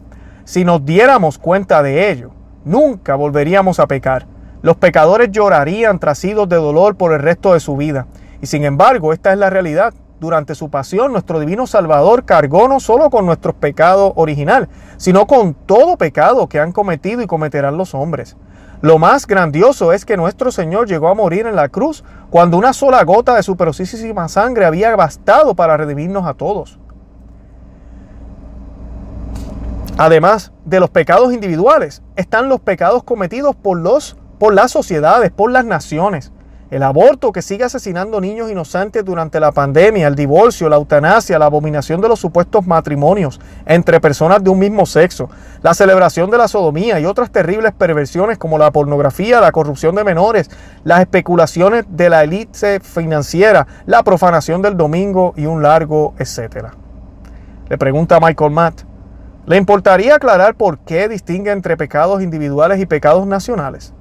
Si 0.46 0.64
nos 0.64 0.86
diéramos 0.86 1.38
cuenta 1.38 1.84
de 1.84 2.10
ello, 2.10 2.32
nunca 2.64 3.16
volveríamos 3.16 3.80
a 3.80 3.88
pecar. 3.88 4.28
Los 4.62 4.78
pecadores 4.78 5.30
llorarían 5.32 6.00
trasidos 6.00 6.48
de 6.48 6.58
dolor 6.58 6.96
por 6.96 7.14
el 7.14 7.20
resto 7.20 7.54
de 7.54 7.60
su 7.60 7.78
vida. 7.78 8.08
Y 8.42 8.48
sin 8.48 8.64
embargo, 8.64 9.14
esta 9.14 9.32
es 9.34 9.38
la 9.38 9.50
realidad 9.50 9.94
durante 10.20 10.54
su 10.54 10.70
pasión, 10.70 11.14
nuestro 11.14 11.40
divino 11.40 11.66
Salvador 11.66 12.26
cargó 12.26 12.68
no 12.68 12.82
solo 12.82 13.10
con 13.10 13.26
nuestros 13.26 13.56
pecados 13.56 14.12
original, 14.16 14.68
sino 14.98 15.26
con 15.28 15.54
todo 15.54 15.98
pecado 15.98 16.48
que 16.48 16.60
han 16.60 16.74
cometido 16.74 17.22
y 17.22 17.28
cometerán 17.28 17.78
los 17.78 17.94
hombres. 17.94 18.36
Lo 18.82 18.98
más 18.98 19.28
grandioso 19.28 19.94
es 19.94 20.06
que 20.06 20.18
nuestro 20.18 20.52
Señor 20.52 20.88
llegó 20.88 21.08
a 21.08 21.14
morir 21.14 21.48
en 21.48 21.56
la 21.56 21.70
cruz 21.70 22.04
cuando 22.30 22.58
una 22.58 22.74
sola 22.74 23.04
gota 23.04 23.36
de 23.36 23.44
su 23.44 23.56
preciosísima 23.56 24.28
sangre 24.28 24.66
había 24.66 24.96
bastado 24.96 25.56
para 25.56 25.78
redimirnos 25.78 26.26
a 26.26 26.34
todos. 26.34 26.80
Además 29.98 30.54
de 30.64 30.80
los 30.80 30.90
pecados 30.90 31.34
individuales, 31.34 32.02
están 32.16 32.48
los 32.48 32.62
pecados 32.62 33.04
cometidos 33.04 33.56
por, 33.56 33.78
los, 33.78 34.18
por 34.38 34.54
las 34.54 34.72
sociedades, 34.72 35.32
por 35.32 35.52
las 35.52 35.66
naciones 35.66 36.32
el 36.72 36.84
aborto 36.84 37.32
que 37.32 37.42
sigue 37.42 37.64
asesinando 37.64 38.22
niños 38.22 38.52
inocentes 38.52 39.04
durante 39.04 39.40
la 39.40 39.52
pandemia, 39.52 40.08
el 40.08 40.16
divorcio, 40.16 40.70
la 40.70 40.76
eutanasia, 40.76 41.40
la 41.40 41.46
abominación 41.46 42.00
de 42.00 42.08
los 42.08 42.20
supuestos 42.20 42.68
matrimonios 42.68 43.40
entre 43.66 44.00
personas 44.00 44.44
de 44.44 44.52
un 44.52 44.60
mismo 44.60 44.86
sexo, 44.86 45.30
la 45.64 45.74
celebración 45.74 46.30
de 46.30 46.38
la 46.38 46.48
sodomía 46.48 47.00
y 47.00 47.06
otras 47.06 47.32
terribles 47.32 47.74
perversiones 47.74 48.38
como 48.38 48.60
la 48.60 48.72
pornografía, 48.72 49.42
la 49.42 49.52
corrupción 49.52 49.96
de 49.96 50.04
menores, 50.04 50.52
las 50.84 51.00
especulaciones 51.00 51.86
de 51.90 52.10
la 52.10 52.24
élite 52.24 52.80
financiera, 52.82 53.66
la 53.88 54.04
profanación 54.04 54.62
del 54.62 54.78
domingo 54.78 55.34
y 55.36 55.48
un 55.48 55.64
largo 55.64 56.14
etcétera. 56.20 56.74
Le 57.68 57.78
pregunta 57.78 58.20
Michael 58.20 58.52
Matt, 58.52 58.82
¿le 59.48 59.58
importaría 59.58 60.16
aclarar 60.16 60.56
por 60.56 60.80
qué 60.80 61.08
distingue 61.08 61.52
entre 61.52 61.78
pecados 61.78 62.22
individuales 62.22 62.80
y 62.80 62.86
pecados 62.86 63.26
nacionales? 63.26 63.94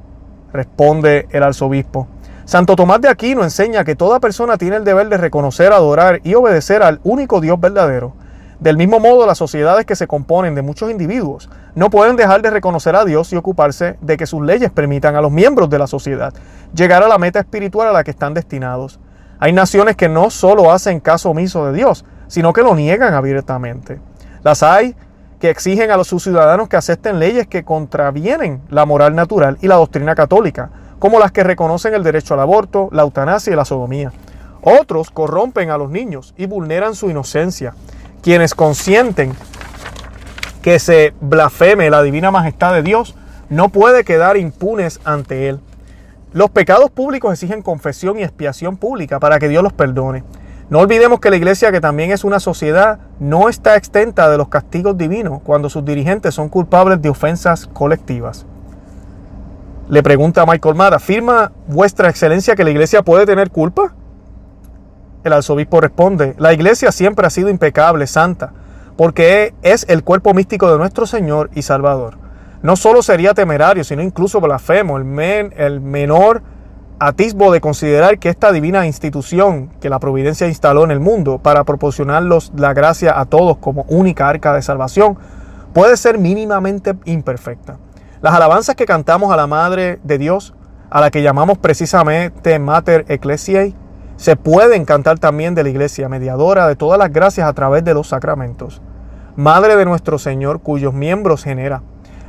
Responde 0.52 1.26
el 1.30 1.42
arzobispo. 1.42 2.08
Santo 2.48 2.76
Tomás 2.76 3.02
de 3.02 3.10
Aquino 3.10 3.44
enseña 3.44 3.84
que 3.84 3.94
toda 3.94 4.20
persona 4.20 4.56
tiene 4.56 4.76
el 4.76 4.84
deber 4.84 5.10
de 5.10 5.18
reconocer, 5.18 5.70
adorar 5.70 6.22
y 6.24 6.34
obedecer 6.34 6.82
al 6.82 6.98
único 7.04 7.42
Dios 7.42 7.60
verdadero. 7.60 8.14
Del 8.58 8.78
mismo 8.78 9.00
modo, 9.00 9.26
las 9.26 9.36
sociedades 9.36 9.84
que 9.84 9.94
se 9.94 10.06
componen 10.06 10.54
de 10.54 10.62
muchos 10.62 10.90
individuos 10.90 11.50
no 11.74 11.90
pueden 11.90 12.16
dejar 12.16 12.40
de 12.40 12.48
reconocer 12.48 12.96
a 12.96 13.04
Dios 13.04 13.34
y 13.34 13.36
ocuparse 13.36 13.98
de 14.00 14.16
que 14.16 14.24
sus 14.24 14.40
leyes 14.40 14.70
permitan 14.70 15.14
a 15.14 15.20
los 15.20 15.30
miembros 15.30 15.68
de 15.68 15.78
la 15.78 15.86
sociedad 15.86 16.32
llegar 16.72 17.02
a 17.02 17.08
la 17.08 17.18
meta 17.18 17.38
espiritual 17.38 17.86
a 17.86 17.92
la 17.92 18.02
que 18.02 18.12
están 18.12 18.32
destinados. 18.32 18.98
Hay 19.38 19.52
naciones 19.52 19.96
que 19.96 20.08
no 20.08 20.30
solo 20.30 20.72
hacen 20.72 21.00
caso 21.00 21.28
omiso 21.28 21.66
de 21.66 21.74
Dios, 21.74 22.06
sino 22.28 22.54
que 22.54 22.62
lo 22.62 22.74
niegan 22.74 23.12
abiertamente. 23.12 24.00
Las 24.42 24.62
hay 24.62 24.96
que 25.38 25.50
exigen 25.50 25.90
a 25.90 26.02
sus 26.02 26.22
ciudadanos 26.22 26.70
que 26.70 26.78
acepten 26.78 27.18
leyes 27.18 27.46
que 27.46 27.62
contravienen 27.62 28.62
la 28.70 28.86
moral 28.86 29.14
natural 29.14 29.58
y 29.60 29.68
la 29.68 29.74
doctrina 29.74 30.14
católica, 30.14 30.70
como 30.98 31.18
las 31.18 31.32
que 31.32 31.44
reconocen 31.44 31.94
el 31.94 32.02
derecho 32.02 32.34
al 32.34 32.40
aborto, 32.40 32.88
la 32.92 33.02
eutanasia 33.02 33.52
y 33.52 33.56
la 33.56 33.64
sodomía. 33.64 34.12
Otros 34.62 35.10
corrompen 35.10 35.70
a 35.70 35.78
los 35.78 35.90
niños 35.90 36.34
y 36.36 36.46
vulneran 36.46 36.94
su 36.94 37.10
inocencia. 37.10 37.74
Quienes 38.22 38.54
consienten 38.54 39.32
que 40.62 40.78
se 40.78 41.14
blasfeme 41.20 41.90
la 41.90 42.02
divina 42.02 42.30
majestad 42.30 42.74
de 42.74 42.82
Dios 42.82 43.14
no 43.48 43.68
puede 43.68 44.04
quedar 44.04 44.36
impunes 44.36 45.00
ante 45.04 45.48
Él. 45.48 45.60
Los 46.32 46.50
pecados 46.50 46.90
públicos 46.90 47.32
exigen 47.32 47.62
confesión 47.62 48.18
y 48.18 48.22
expiación 48.22 48.76
pública 48.76 49.18
para 49.20 49.38
que 49.38 49.48
Dios 49.48 49.62
los 49.62 49.72
perdone. 49.72 50.24
No 50.68 50.80
olvidemos 50.80 51.20
que 51.20 51.30
la 51.30 51.36
iglesia, 51.36 51.72
que 51.72 51.80
también 51.80 52.10
es 52.10 52.24
una 52.24 52.40
sociedad, 52.40 52.98
no 53.18 53.48
está 53.48 53.76
exenta 53.76 54.28
de 54.28 54.36
los 54.36 54.48
castigos 54.48 54.98
divinos 54.98 55.40
cuando 55.42 55.70
sus 55.70 55.82
dirigentes 55.82 56.34
son 56.34 56.50
culpables 56.50 57.00
de 57.00 57.08
ofensas 57.08 57.66
colectivas. 57.66 58.44
Le 59.88 60.02
pregunta 60.02 60.42
a 60.42 60.46
Michael 60.46 60.74
Mara, 60.74 60.96
¿afirma 60.96 61.50
vuestra 61.66 62.10
excelencia 62.10 62.54
que 62.54 62.62
la 62.62 62.70
iglesia 62.70 63.02
puede 63.02 63.24
tener 63.24 63.50
culpa? 63.50 63.94
El 65.24 65.32
arzobispo 65.32 65.80
responde, 65.80 66.34
la 66.36 66.52
iglesia 66.52 66.92
siempre 66.92 67.26
ha 67.26 67.30
sido 67.30 67.48
impecable, 67.48 68.06
santa, 68.06 68.52
porque 68.98 69.54
es 69.62 69.86
el 69.88 70.04
cuerpo 70.04 70.34
místico 70.34 70.70
de 70.70 70.76
nuestro 70.76 71.06
Señor 71.06 71.48
y 71.54 71.62
Salvador. 71.62 72.18
No 72.60 72.76
solo 72.76 73.02
sería 73.02 73.32
temerario, 73.32 73.82
sino 73.82 74.02
incluso 74.02 74.42
blasfemo, 74.42 74.98
el, 74.98 75.18
el 75.56 75.80
menor 75.80 76.42
atisbo 76.98 77.50
de 77.50 77.62
considerar 77.62 78.18
que 78.18 78.28
esta 78.28 78.52
divina 78.52 78.86
institución 78.86 79.70
que 79.80 79.88
la 79.88 80.00
providencia 80.00 80.48
instaló 80.48 80.84
en 80.84 80.90
el 80.90 81.00
mundo 81.00 81.38
para 81.38 81.64
proporcionarlos 81.64 82.52
la 82.54 82.74
gracia 82.74 83.18
a 83.18 83.24
todos 83.24 83.56
como 83.56 83.86
única 83.88 84.28
arca 84.28 84.52
de 84.52 84.60
salvación 84.60 85.16
puede 85.72 85.96
ser 85.96 86.18
mínimamente 86.18 86.94
imperfecta. 87.06 87.78
Las 88.20 88.34
alabanzas 88.34 88.74
que 88.74 88.84
cantamos 88.84 89.32
a 89.32 89.36
la 89.36 89.46
Madre 89.46 90.00
de 90.02 90.18
Dios, 90.18 90.52
a 90.90 91.00
la 91.00 91.12
que 91.12 91.22
llamamos 91.22 91.56
precisamente 91.58 92.58
Mater 92.58 93.04
Ecclesiae, 93.06 93.74
se 94.16 94.34
pueden 94.34 94.84
cantar 94.84 95.20
también 95.20 95.54
de 95.54 95.62
la 95.62 95.68
Iglesia, 95.68 96.08
mediadora 96.08 96.66
de 96.66 96.74
todas 96.74 96.98
las 96.98 97.12
gracias 97.12 97.46
a 97.46 97.52
través 97.52 97.84
de 97.84 97.94
los 97.94 98.08
sacramentos. 98.08 98.82
Madre 99.36 99.76
de 99.76 99.84
nuestro 99.84 100.18
Señor, 100.18 100.62
cuyos 100.62 100.92
miembros 100.92 101.44
genera. 101.44 101.82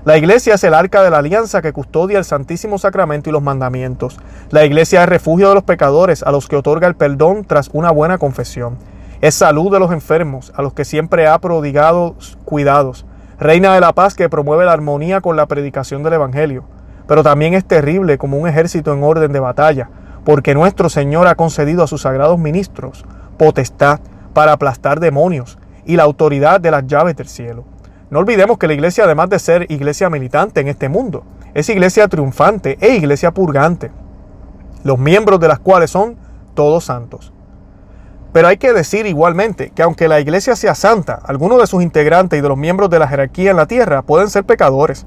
La 0.05 0.15
iglesia 0.15 0.53
es 0.53 0.63
el 0.63 0.75
arca 0.75 1.01
de 1.01 1.10
la 1.10 1.17
alianza 1.17 1.63
que 1.63 1.74
custodia 1.74 2.19
el 2.19 2.24
Santísimo 2.24 2.77
Sacramento 2.77 3.31
y 3.31 3.34
los 3.34 3.41
mandamientos. 3.41 4.19
La 4.51 4.63
iglesia 4.63 5.01
es 5.01 5.10
refugio 5.10 5.50
de 5.50 5.55
los 5.55 5.63
pecadores 5.63 6.22
a 6.22 6.31
los 6.31 6.48
que 6.48 6.55
otorga 6.55 6.88
el 6.88 6.96
perdón 6.96 7.46
tras 7.46 7.69
una 7.74 7.89
buena 7.89 8.19
confesión. 8.19 8.77
Es 9.22 9.34
salud 9.34 9.72
de 9.72 9.79
los 9.79 9.91
enfermos 9.91 10.53
a 10.55 10.62
los 10.62 10.74
que 10.74 10.86
siempre 10.86 11.27
ha 11.27 11.39
prodigado 11.39 12.15
cuidados 12.46 13.05
reina 13.39 13.74
de 13.74 13.79
la 13.79 13.93
paz 13.93 14.15
que 14.15 14.29
promueve 14.29 14.65
la 14.65 14.74
armonía 14.74 15.22
con 15.22 15.36
la 15.36 15.46
predicación 15.46 16.03
del 16.03 16.13
Evangelio. 16.13 16.65
Pero 17.08 17.24
también 17.24 17.53
es 17.53 17.65
terrible 17.65 18.17
como 18.17 18.38
un 18.38 18.48
ejército 18.48 18.93
en 18.93 19.03
orden 19.03 19.31
de 19.31 19.39
batalla, 19.39 19.89
porque 20.25 20.53
nuestro 20.53 20.89
Señor 20.89 21.27
ha 21.27 21.36
concedido 21.36 21.84
a 21.84 21.88
sus 21.88 22.01
sagrados 22.01 22.38
ministros 22.38 23.05
potestad 23.38 24.01
para 24.34 24.51
aplastar 24.51 25.00
demonios 25.00 25.58
y 25.86 25.96
la 25.96 26.03
autoridad 26.03 26.60
de 26.60 26.72
las 26.72 26.86
llaves 26.86 27.15
del 27.15 27.27
cielo. 27.27 27.63
No 28.10 28.19
olvidemos 28.19 28.58
que 28.58 28.67
la 28.67 28.74
iglesia, 28.74 29.05
además 29.05 29.29
de 29.29 29.39
ser 29.39 29.65
iglesia 29.72 30.10
militante 30.10 30.60
en 30.60 30.67
este 30.67 30.89
mundo, 30.89 31.24
es 31.53 31.69
iglesia 31.69 32.08
triunfante 32.08 32.77
e 32.81 32.96
iglesia 32.96 33.31
purgante, 33.31 33.91
los 34.84 35.00
miembros 35.00 35.39
de 35.39 35.48
las 35.48 35.60
cuales 35.60 35.89
son 35.89 36.17
todos 36.53 36.86
santos. 36.86 37.34
Pero 38.32 38.48
hay 38.48 38.58
que 38.58 38.74
decir 38.74 39.06
igualmente 39.08 39.72
que 39.72 39.82
aunque 39.82 40.08
la 40.08 40.20
iglesia 40.20 40.56
sea 40.56 40.76
santa, 40.76 41.20
algunos 41.26 41.60
de 41.60 41.68
sus 41.68 41.82
integrantes 41.82 42.38
y 42.38 42.42
de 42.42 42.50
los 42.50 42.58
miembros 42.58 42.90
de 42.90 43.00
la 43.00 43.08
jerarquía 43.08 43.52
en 43.52 43.58
la 43.58 43.66
tierra 43.66 44.04
pueden 44.04 44.30
ser 44.30 44.44
pecadores. 44.44 45.06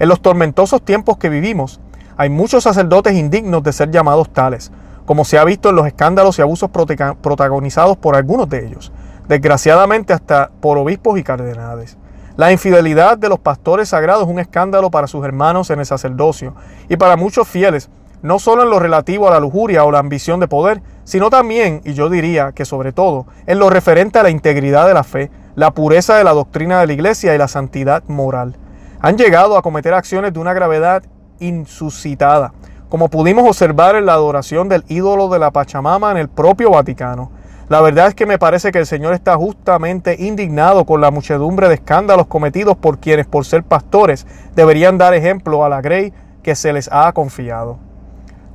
En 0.00 0.08
los 0.08 0.20
tormentosos 0.20 0.82
tiempos 0.82 1.18
que 1.18 1.28
vivimos, 1.28 1.80
hay 2.16 2.30
muchos 2.30 2.64
sacerdotes 2.64 3.14
indignos 3.14 3.62
de 3.62 3.72
ser 3.72 3.90
llamados 3.90 4.32
tales, 4.32 4.72
como 5.06 5.24
se 5.24 5.38
ha 5.38 5.44
visto 5.44 5.68
en 5.68 5.76
los 5.76 5.86
escándalos 5.86 6.38
y 6.38 6.42
abusos 6.42 6.70
protagonizados 6.70 7.96
por 7.96 8.16
algunos 8.16 8.48
de 8.48 8.66
ellos, 8.66 8.90
desgraciadamente 9.28 10.12
hasta 10.12 10.50
por 10.60 10.76
obispos 10.78 11.18
y 11.18 11.22
cardenales. 11.22 11.96
La 12.36 12.50
infidelidad 12.50 13.16
de 13.16 13.28
los 13.28 13.38
pastores 13.38 13.90
sagrados 13.90 14.24
es 14.24 14.28
un 14.28 14.40
escándalo 14.40 14.90
para 14.90 15.06
sus 15.06 15.24
hermanos 15.24 15.70
en 15.70 15.78
el 15.78 15.86
sacerdocio 15.86 16.54
y 16.88 16.96
para 16.96 17.16
muchos 17.16 17.46
fieles 17.46 17.88
no 18.24 18.38
solo 18.38 18.62
en 18.62 18.70
lo 18.70 18.78
relativo 18.78 19.28
a 19.28 19.32
la 19.32 19.38
lujuria 19.38 19.84
o 19.84 19.90
la 19.90 19.98
ambición 19.98 20.40
de 20.40 20.48
poder, 20.48 20.80
sino 21.04 21.30
también, 21.30 21.80
y 21.84 21.94
yo 21.94 22.08
diría 22.08 22.52
que 22.52 22.64
sobre 22.64 22.92
todo, 22.92 23.26
en 23.46 23.58
lo 23.58 23.70
referente 23.70 24.18
a 24.18 24.22
la 24.22 24.30
integridad 24.30 24.86
de 24.86 24.94
la 24.94 25.04
fe, 25.04 25.30
la 25.54 25.70
pureza 25.70 26.16
de 26.16 26.24
la 26.24 26.32
doctrina 26.32 26.80
de 26.80 26.86
la 26.86 26.92
Iglesia 26.92 27.34
y 27.34 27.38
la 27.38 27.48
santidad 27.48 28.02
moral. 28.08 28.56
Han 29.00 29.16
llegado 29.16 29.56
a 29.56 29.62
cometer 29.62 29.94
acciones 29.94 30.32
de 30.32 30.40
una 30.40 30.54
gravedad 30.54 31.02
insuscitada, 31.38 32.52
como 32.88 33.08
pudimos 33.08 33.46
observar 33.46 33.96
en 33.96 34.06
la 34.06 34.14
adoración 34.14 34.68
del 34.68 34.84
ídolo 34.88 35.28
de 35.28 35.38
la 35.38 35.50
Pachamama 35.50 36.10
en 36.10 36.16
el 36.16 36.28
propio 36.28 36.70
Vaticano. 36.70 37.30
La 37.68 37.80
verdad 37.80 38.08
es 38.08 38.14
que 38.14 38.26
me 38.26 38.38
parece 38.38 38.72
que 38.72 38.78
el 38.78 38.86
Señor 38.86 39.14
está 39.14 39.36
justamente 39.36 40.16
indignado 40.18 40.84
con 40.84 41.00
la 41.00 41.10
muchedumbre 41.10 41.68
de 41.68 41.74
escándalos 41.74 42.26
cometidos 42.26 42.76
por 42.76 42.98
quienes, 42.98 43.26
por 43.26 43.44
ser 43.44 43.64
pastores, 43.64 44.26
deberían 44.54 44.98
dar 44.98 45.14
ejemplo 45.14 45.64
a 45.64 45.68
la 45.68 45.80
grey 45.80 46.12
que 46.42 46.54
se 46.54 46.72
les 46.72 46.90
ha 46.92 47.10
confiado. 47.12 47.78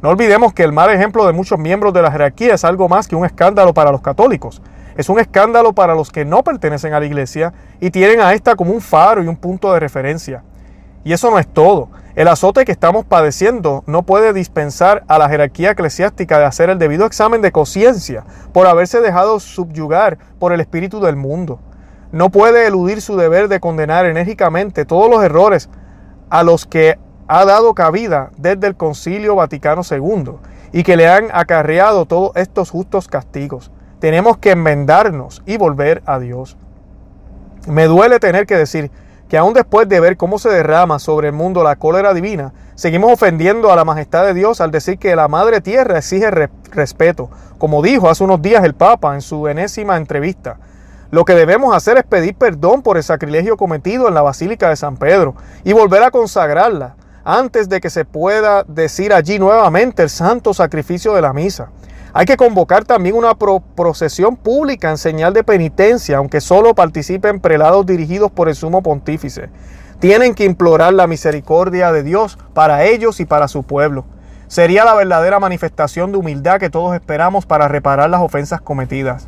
No 0.02 0.10
olvidemos 0.10 0.54
que 0.54 0.64
el 0.64 0.72
mal 0.72 0.90
ejemplo 0.92 1.26
de 1.26 1.34
muchos 1.34 1.60
miembros 1.60 1.94
de 1.94 2.02
la 2.02 2.12
jerarquía 2.12 2.54
es 2.54 2.64
algo 2.64 2.88
más 2.88 3.08
que 3.08 3.18
un 3.18 3.26
escándalo 3.26 3.74
para 3.74 3.92
los 3.92 4.02
católicos. 4.02 4.62
Es 4.96 5.10
un 5.10 5.20
escándalo 5.20 5.74
para 5.74 5.94
los 5.94 6.10
que 6.10 6.24
no 6.24 6.42
pertenecen 6.42 6.94
a 6.94 7.02
la 7.02 7.06
iglesia 7.06 7.54
y 7.82 7.92
tienen 7.92 8.22
a 8.22 8.34
esta 8.34 8.56
como 8.56 8.72
un 8.72 8.80
faro 8.80 9.22
y 9.22 9.28
un 9.28 9.36
punto 9.36 9.74
de 9.74 9.80
referencia. 9.82 10.44
Y 11.04 11.12
eso 11.12 11.30
no 11.30 11.38
es 11.38 11.48
todo. 11.48 11.90
El 12.16 12.30
azote 12.30 12.64
que 12.64 12.72
estamos 12.72 13.06
padeciendo 13.06 13.84
no 13.88 14.04
puede 14.04 14.32
dispensar 14.32 15.04
a 15.10 15.18
la 15.18 15.28
jerarquía 15.28 15.72
eclesiástica 15.72 16.40
de 16.40 16.46
hacer 16.46 16.70
el 16.70 16.80
debido 16.80 17.06
examen 17.06 17.42
de 17.42 17.52
conciencia 17.52 18.24
por 18.54 18.68
haberse 18.68 19.02
dejado 19.02 19.40
subyugar 19.42 20.18
por 20.40 20.54
el 20.54 20.62
espíritu 20.62 21.02
del 21.02 21.18
mundo. 21.18 21.60
No 22.14 22.30
puede 22.30 22.68
eludir 22.68 23.02
su 23.02 23.18
deber 23.18 23.50
de 23.50 23.60
condenar 23.60 24.06
enérgicamente 24.06 24.86
todos 24.86 25.10
los 25.10 25.24
errores 25.24 25.70
a 26.30 26.44
los 26.44 26.66
que 26.66 26.98
ha 27.32 27.46
dado 27.46 27.76
cabida 27.76 28.32
desde 28.38 28.66
el 28.66 28.76
Concilio 28.76 29.36
Vaticano 29.36 29.84
II 29.90 30.32
y 30.72 30.82
que 30.82 30.98
le 30.98 31.08
han 31.08 31.28
acarreado 31.32 32.06
todos 32.06 32.32
estos 32.36 32.72
justos 32.72 33.08
castigos. 33.08 33.72
Tenemos 34.00 34.40
que 34.40 34.50
enmendarnos 34.50 35.44
y 35.46 35.58
volver 35.58 36.02
a 36.08 36.18
Dios. 36.18 36.58
Me 37.68 37.86
duele 37.86 38.20
tener 38.20 38.48
que 38.48 38.58
decir 38.58 38.90
que 39.30 39.38
aún 39.38 39.54
después 39.54 39.88
de 39.88 40.00
ver 40.00 40.18
cómo 40.18 40.40
se 40.40 40.50
derrama 40.50 40.98
sobre 40.98 41.28
el 41.28 41.34
mundo 41.34 41.64
la 41.64 41.76
cólera 41.76 42.16
divina, 42.16 42.52
seguimos 42.74 43.12
ofendiendo 43.12 43.72
a 43.72 43.76
la 43.76 43.86
majestad 43.86 44.26
de 44.26 44.34
Dios 44.34 44.60
al 44.60 44.72
decir 44.72 44.98
que 44.98 45.16
la 45.16 45.28
Madre 45.28 45.62
Tierra 45.62 46.00
exige 46.00 46.32
respeto, 46.72 47.30
como 47.60 47.84
dijo 47.84 48.10
hace 48.10 48.24
unos 48.24 48.42
días 48.42 48.64
el 48.64 48.74
Papa 48.74 49.14
en 49.14 49.22
su 49.22 49.48
enésima 49.48 49.98
entrevista. 49.98 50.58
Lo 51.12 51.26
que 51.26 51.36
debemos 51.36 51.76
hacer 51.76 51.98
es 51.98 52.06
pedir 52.06 52.34
perdón 52.34 52.82
por 52.82 52.98
el 52.98 53.04
sacrilegio 53.04 53.56
cometido 53.56 54.08
en 54.08 54.16
la 54.16 54.24
Basílica 54.24 54.70
de 54.70 54.76
San 54.76 54.98
Pedro 54.98 55.36
y 55.64 55.74
volver 55.74 56.02
a 56.02 56.10
consagrarla, 56.10 56.96
antes 57.30 57.70
de 57.70 57.80
que 57.80 57.92
se 57.92 58.06
pueda 58.06 58.64
decir 58.64 59.14
allí 59.14 59.38
nuevamente 59.38 60.02
el 60.02 60.10
santo 60.10 60.52
sacrificio 60.52 61.14
de 61.14 61.22
la 61.22 61.32
misa. 61.32 61.70
Hay 62.12 62.26
que 62.26 62.38
convocar 62.38 62.86
también 62.86 63.16
una 63.16 63.36
procesión 63.36 64.36
pública 64.36 64.90
en 64.90 64.98
señal 64.98 65.32
de 65.34 65.44
penitencia, 65.44 66.18
aunque 66.18 66.42
solo 66.42 66.74
participen 66.74 67.40
prelados 67.40 67.86
dirigidos 67.86 68.32
por 68.32 68.50
el 68.50 68.56
sumo 68.56 68.82
pontífice. 68.82 69.50
Tienen 70.00 70.34
que 70.34 70.46
implorar 70.46 70.92
la 70.94 71.06
misericordia 71.06 71.92
de 71.92 72.02
Dios 72.02 72.40
para 72.56 72.86
ellos 72.86 73.20
y 73.20 73.26
para 73.26 73.48
su 73.48 73.62
pueblo. 73.62 74.06
Sería 74.48 74.84
la 74.84 74.96
verdadera 74.96 75.40
manifestación 75.40 76.12
de 76.12 76.18
humildad 76.18 76.60
que 76.60 76.72
todos 76.72 76.96
esperamos 76.96 77.46
para 77.46 77.68
reparar 77.68 78.10
las 78.10 78.22
ofensas 78.22 78.60
cometidas. 78.60 79.28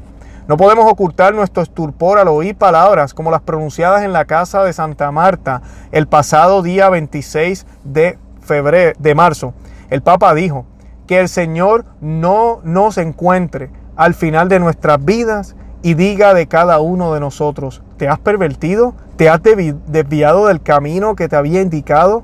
No 0.51 0.57
podemos 0.57 0.91
ocultar 0.91 1.33
nuestro 1.33 1.63
estupor 1.63 2.19
al 2.19 2.27
oír 2.27 2.57
palabras 2.57 3.13
como 3.13 3.31
las 3.31 3.39
pronunciadas 3.39 4.03
en 4.03 4.11
la 4.11 4.25
casa 4.25 4.65
de 4.65 4.73
Santa 4.73 5.09
Marta 5.09 5.61
el 5.93 6.09
pasado 6.09 6.61
día 6.61 6.89
26 6.89 7.65
de 7.85 8.19
febrero 8.41 8.91
de 8.99 9.15
marzo. 9.15 9.53
El 9.89 10.01
Papa 10.01 10.33
dijo 10.33 10.65
que 11.07 11.21
el 11.21 11.29
Señor 11.29 11.85
no 12.01 12.59
nos 12.65 12.97
encuentre 12.97 13.69
al 13.95 14.13
final 14.13 14.49
de 14.49 14.59
nuestras 14.59 15.01
vidas 15.05 15.55
y 15.83 15.93
diga 15.93 16.33
de 16.33 16.47
cada 16.47 16.81
uno 16.81 17.13
de 17.13 17.21
nosotros, 17.21 17.81
¿te 17.95 18.09
has 18.09 18.19
pervertido? 18.19 18.93
¿Te 19.15 19.29
has 19.29 19.39
desviado 19.41 20.47
del 20.47 20.61
camino 20.61 21.15
que 21.15 21.29
te 21.29 21.37
había 21.37 21.61
indicado? 21.61 22.23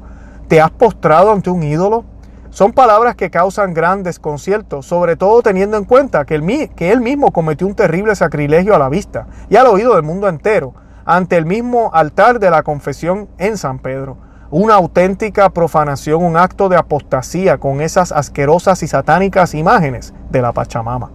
¿Te 0.50 0.60
has 0.60 0.72
postrado 0.72 1.32
ante 1.32 1.50
un 1.50 1.64
ídolo? 1.64 2.04
Son 2.50 2.72
palabras 2.72 3.16
que 3.16 3.30
causan 3.30 3.74
gran 3.74 4.04
desconcierto, 4.04 4.82
sobre 4.82 5.16
todo 5.16 5.42
teniendo 5.42 5.78
en 5.78 5.86
cuenta 5.86 6.26
que, 6.26 6.72
que 6.76 6.92
él 6.92 7.02
mismo 7.02 7.32
cometió 7.32 7.68
un 7.68 7.76
terrible 7.76 8.16
sacrilegio 8.16 8.74
a 8.74 8.80
la 8.80 8.90
vista 8.90 9.28
y 9.50 9.58
al 9.58 9.68
oído 9.68 9.96
del 9.96 10.04
mundo 10.04 10.28
entero, 10.28 10.74
ante 11.06 11.38
el 11.38 11.46
mismo 11.46 11.92
altar 11.94 12.40
de 12.40 12.50
la 12.50 12.64
confesión 12.64 13.30
en 13.38 13.58
San 13.58 13.80
Pedro. 13.80 14.18
Una 14.50 14.76
auténtica 14.76 15.50
profanación, 15.50 16.24
un 16.24 16.38
acto 16.38 16.70
de 16.70 16.78
apostasía 16.78 17.58
con 17.58 17.82
esas 17.82 18.12
asquerosas 18.12 18.82
y 18.82 18.88
satánicas 18.88 19.54
imágenes 19.54 20.14
de 20.30 20.42
la 20.42 20.54
Pachamama. 20.54 21.12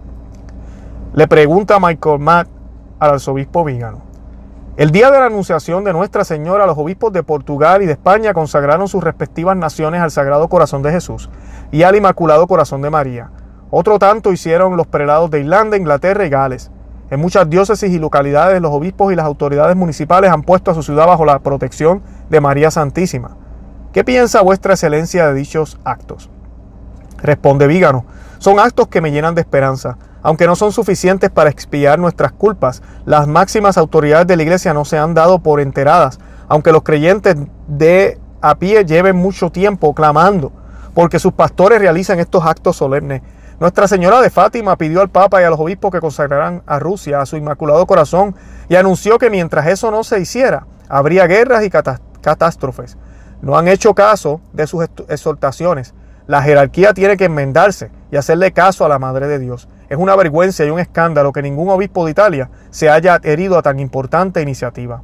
Le 1.13 1.27
pregunta 1.27 1.79
Michael 1.79 2.19
Matt 2.19 2.47
al 2.99 3.11
arzobispo 3.11 3.63
Vígano. 3.63 4.12
El 4.75 4.89
día 4.89 5.11
de 5.11 5.19
la 5.19 5.27
anunciación 5.27 5.83
de 5.83 5.93
Nuestra 5.93 6.23
Señora, 6.23 6.65
los 6.65 6.79
obispos 6.79 7.13
de 7.13 7.21
Portugal 7.21 7.83
y 7.83 7.85
de 7.85 7.91
España 7.91 8.33
consagraron 8.33 8.87
sus 8.87 9.03
respectivas 9.03 9.55
naciones 9.55 10.01
al 10.01 10.09
Sagrado 10.09 10.49
Corazón 10.49 10.81
de 10.81 10.91
Jesús 10.91 11.29
y 11.71 11.83
al 11.83 11.95
Inmaculado 11.95 12.47
Corazón 12.47 12.81
de 12.81 12.89
María. 12.89 13.29
Otro 13.69 13.99
tanto 13.99 14.33
hicieron 14.33 14.75
los 14.75 14.87
prelados 14.87 15.29
de 15.29 15.41
Irlanda, 15.41 15.77
Inglaterra 15.77 16.25
y 16.25 16.29
Gales. 16.29 16.71
En 17.11 17.19
muchas 17.19 17.47
diócesis 17.51 17.91
y 17.91 17.99
localidades 17.99 18.59
los 18.63 18.71
obispos 18.71 19.13
y 19.13 19.15
las 19.15 19.27
autoridades 19.27 19.75
municipales 19.75 20.31
han 20.31 20.41
puesto 20.41 20.71
a 20.71 20.73
su 20.73 20.81
ciudad 20.81 21.05
bajo 21.05 21.23
la 21.23 21.37
protección 21.37 22.01
de 22.31 22.41
María 22.41 22.71
Santísima. 22.71 23.37
¿Qué 23.91 24.03
piensa 24.03 24.41
vuestra 24.41 24.73
excelencia 24.73 25.27
de 25.27 25.35
dichos 25.35 25.79
actos? 25.83 26.31
Responde 27.21 27.67
Vígano, 27.67 28.05
son 28.39 28.59
actos 28.59 28.87
que 28.87 29.01
me 29.01 29.11
llenan 29.11 29.35
de 29.35 29.41
esperanza 29.41 29.99
aunque 30.23 30.47
no 30.47 30.55
son 30.55 30.71
suficientes 30.71 31.29
para 31.29 31.49
expiar 31.49 31.99
nuestras 31.99 32.31
culpas, 32.31 32.81
las 33.05 33.27
máximas 33.27 33.77
autoridades 33.77 34.25
de 34.25 34.37
la 34.37 34.43
iglesia 34.43 34.73
no 34.73 34.85
se 34.85 34.97
han 34.97 35.13
dado 35.13 35.39
por 35.39 35.59
enteradas, 35.59 36.17
aunque 36.47 36.71
los 36.71 36.83
creyentes 36.83 37.35
de 37.67 38.17
a 38.41 38.55
pie 38.55 38.85
lleven 38.85 39.15
mucho 39.15 39.51
tiempo 39.51 39.93
clamando, 39.93 40.51
porque 40.93 41.19
sus 41.19 41.33
pastores 41.33 41.79
realizan 41.79 42.19
estos 42.19 42.45
actos 42.45 42.77
solemnes. 42.77 43.21
Nuestra 43.59 43.87
Señora 43.87 44.21
de 44.21 44.29
Fátima 44.29 44.77
pidió 44.77 45.01
al 45.01 45.09
Papa 45.09 45.41
y 45.41 45.45
a 45.45 45.49
los 45.49 45.59
obispos 45.59 45.91
que 45.91 45.99
consagraran 45.99 46.63
a 46.65 46.79
Rusia 46.79 47.21
a 47.21 47.25
su 47.25 47.37
Inmaculado 47.37 47.85
Corazón 47.85 48.35
y 48.67 48.75
anunció 48.75 49.17
que 49.19 49.29
mientras 49.29 49.67
eso 49.67 49.91
no 49.91 50.03
se 50.03 50.19
hiciera, 50.19 50.65
habría 50.89 51.27
guerras 51.27 51.63
y 51.63 51.69
catástrofes. 51.69 52.97
No 53.41 53.57
han 53.57 53.67
hecho 53.67 53.93
caso 53.93 54.41
de 54.53 54.67
sus 54.67 54.85
exhortaciones. 55.09 55.93
La 56.25 56.41
jerarquía 56.41 56.93
tiene 56.93 57.17
que 57.17 57.25
enmendarse 57.25 57.91
y 58.09 58.15
hacerle 58.15 58.53
caso 58.53 58.85
a 58.85 58.89
la 58.89 58.97
Madre 58.97 59.27
de 59.27 59.39
Dios. 59.39 59.67
Es 59.89 59.97
una 59.97 60.15
vergüenza 60.15 60.63
y 60.63 60.69
un 60.69 60.79
escándalo 60.79 61.33
que 61.33 61.41
ningún 61.41 61.69
obispo 61.69 62.05
de 62.05 62.11
Italia 62.11 62.49
se 62.69 62.89
haya 62.89 63.15
adherido 63.15 63.57
a 63.57 63.61
tan 63.61 63.79
importante 63.79 64.41
iniciativa. 64.41 65.01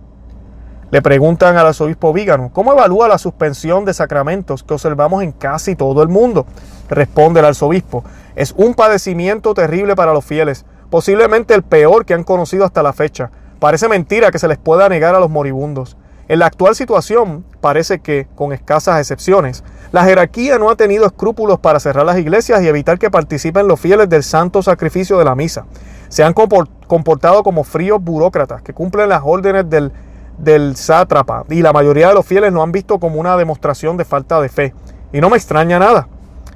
Le 0.92 1.02
preguntan 1.02 1.58
al 1.58 1.68
arzobispo 1.68 2.14
Vígano, 2.14 2.50
¿cómo 2.54 2.72
evalúa 2.72 3.08
la 3.10 3.18
suspensión 3.18 3.84
de 3.86 3.94
sacramentos 3.94 4.64
que 4.64 4.74
observamos 4.74 5.22
en 5.22 5.34
casi 5.34 5.76
todo 5.76 6.02
el 6.02 6.08
mundo? 6.08 6.48
Responde 6.90 7.42
el 7.42 7.48
arzobispo, 7.48 8.04
es 8.36 8.54
un 8.58 8.74
padecimiento 8.74 9.54
terrible 9.54 9.96
para 9.96 10.14
los 10.14 10.24
fieles, 10.26 10.66
posiblemente 10.90 11.54
el 11.54 11.64
peor 11.64 12.06
que 12.06 12.14
han 12.14 12.24
conocido 12.24 12.64
hasta 12.64 12.82
la 12.82 12.94
fecha. 12.94 13.30
Parece 13.60 13.90
mentira 13.90 14.32
que 14.32 14.40
se 14.40 14.48
les 14.48 14.58
pueda 14.58 14.88
negar 14.88 15.14
a 15.14 15.20
los 15.20 15.30
moribundos. 15.30 15.98
En 16.30 16.38
la 16.38 16.46
actual 16.46 16.76
situación, 16.76 17.44
parece 17.60 18.02
que, 18.02 18.28
con 18.36 18.54
escasas 18.54 19.00
excepciones, 19.00 19.64
la 19.92 20.04
jerarquía 20.04 20.60
no 20.60 20.70
ha 20.70 20.76
tenido 20.76 21.08
escrúpulos 21.08 21.58
para 21.58 21.80
cerrar 21.80 22.06
las 22.06 22.20
iglesias 22.20 22.62
y 22.62 22.68
evitar 22.68 23.00
que 23.00 23.10
participen 23.10 23.68
los 23.68 23.80
fieles 23.80 24.08
del 24.10 24.22
santo 24.22 24.62
sacrificio 24.62 25.18
de 25.18 25.26
la 25.26 25.34
misa. 25.34 25.66
Se 26.08 26.24
han 26.24 26.34
comportado 26.34 27.42
como 27.42 27.64
fríos 27.64 28.00
burócratas 28.00 28.62
que 28.62 28.76
cumplen 28.76 29.10
las 29.10 29.24
órdenes 29.26 29.68
del, 29.72 29.92
del 30.38 30.76
sátrapa 30.76 31.46
y 31.50 31.64
la 31.64 31.74
mayoría 31.74 32.10
de 32.10 32.14
los 32.14 32.28
fieles 32.28 32.54
lo 32.54 32.62
han 32.62 32.72
visto 32.72 33.00
como 33.00 33.20
una 33.20 33.36
demostración 33.36 33.98
de 33.98 34.06
falta 34.06 34.40
de 34.40 34.50
fe. 34.50 34.76
Y 35.12 35.22
no 35.22 35.32
me 35.32 35.38
extraña 35.38 35.80
nada. 35.80 36.08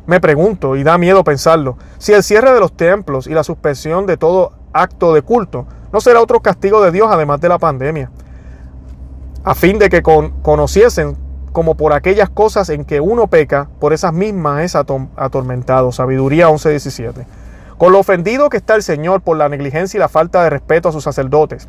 Me 0.06 0.22
pregunto, 0.22 0.76
y 0.76 0.84
da 0.84 1.00
miedo 1.00 1.24
pensarlo, 1.24 1.80
si 1.98 2.14
el 2.14 2.22
cierre 2.22 2.54
de 2.54 2.60
los 2.60 2.74
templos 2.74 3.26
y 3.26 3.32
la 3.32 3.44
suspensión 3.44 4.06
de 4.06 4.18
todo 4.18 4.52
acto 4.72 5.16
de 5.16 5.24
culto 5.24 5.66
no 5.92 6.00
será 6.00 6.22
otro 6.22 6.42
castigo 6.42 6.84
de 6.84 6.92
Dios 6.92 7.08
además 7.10 7.42
de 7.42 7.50
la 7.50 7.58
pandemia, 7.58 8.12
a 9.44 9.56
fin 9.56 9.78
de 9.78 9.90
que 9.90 10.02
conociesen 10.02 11.18
como 11.52 11.76
por 11.76 11.94
aquellas 11.94 12.30
cosas 12.30 12.70
en 12.70 12.86
que 12.86 13.00
uno 13.00 13.28
peca, 13.28 13.70
por 13.80 13.94
esas 13.94 14.14
mismas 14.14 14.64
es 14.64 14.76
atormentado. 14.76 15.92
Sabiduría 15.92 16.50
11:17. 16.50 17.26
Con 17.78 17.92
lo 17.92 18.00
ofendido 18.00 18.50
que 18.50 18.58
está 18.58 18.76
el 18.76 18.84
Señor 18.84 19.22
por 19.22 19.38
la 19.38 19.50
negligencia 19.50 19.98
y 19.98 20.00
la 20.00 20.10
falta 20.10 20.44
de 20.44 20.50
respeto 20.50 20.90
a 20.90 20.92
sus 20.92 21.04
sacerdotes. 21.04 21.68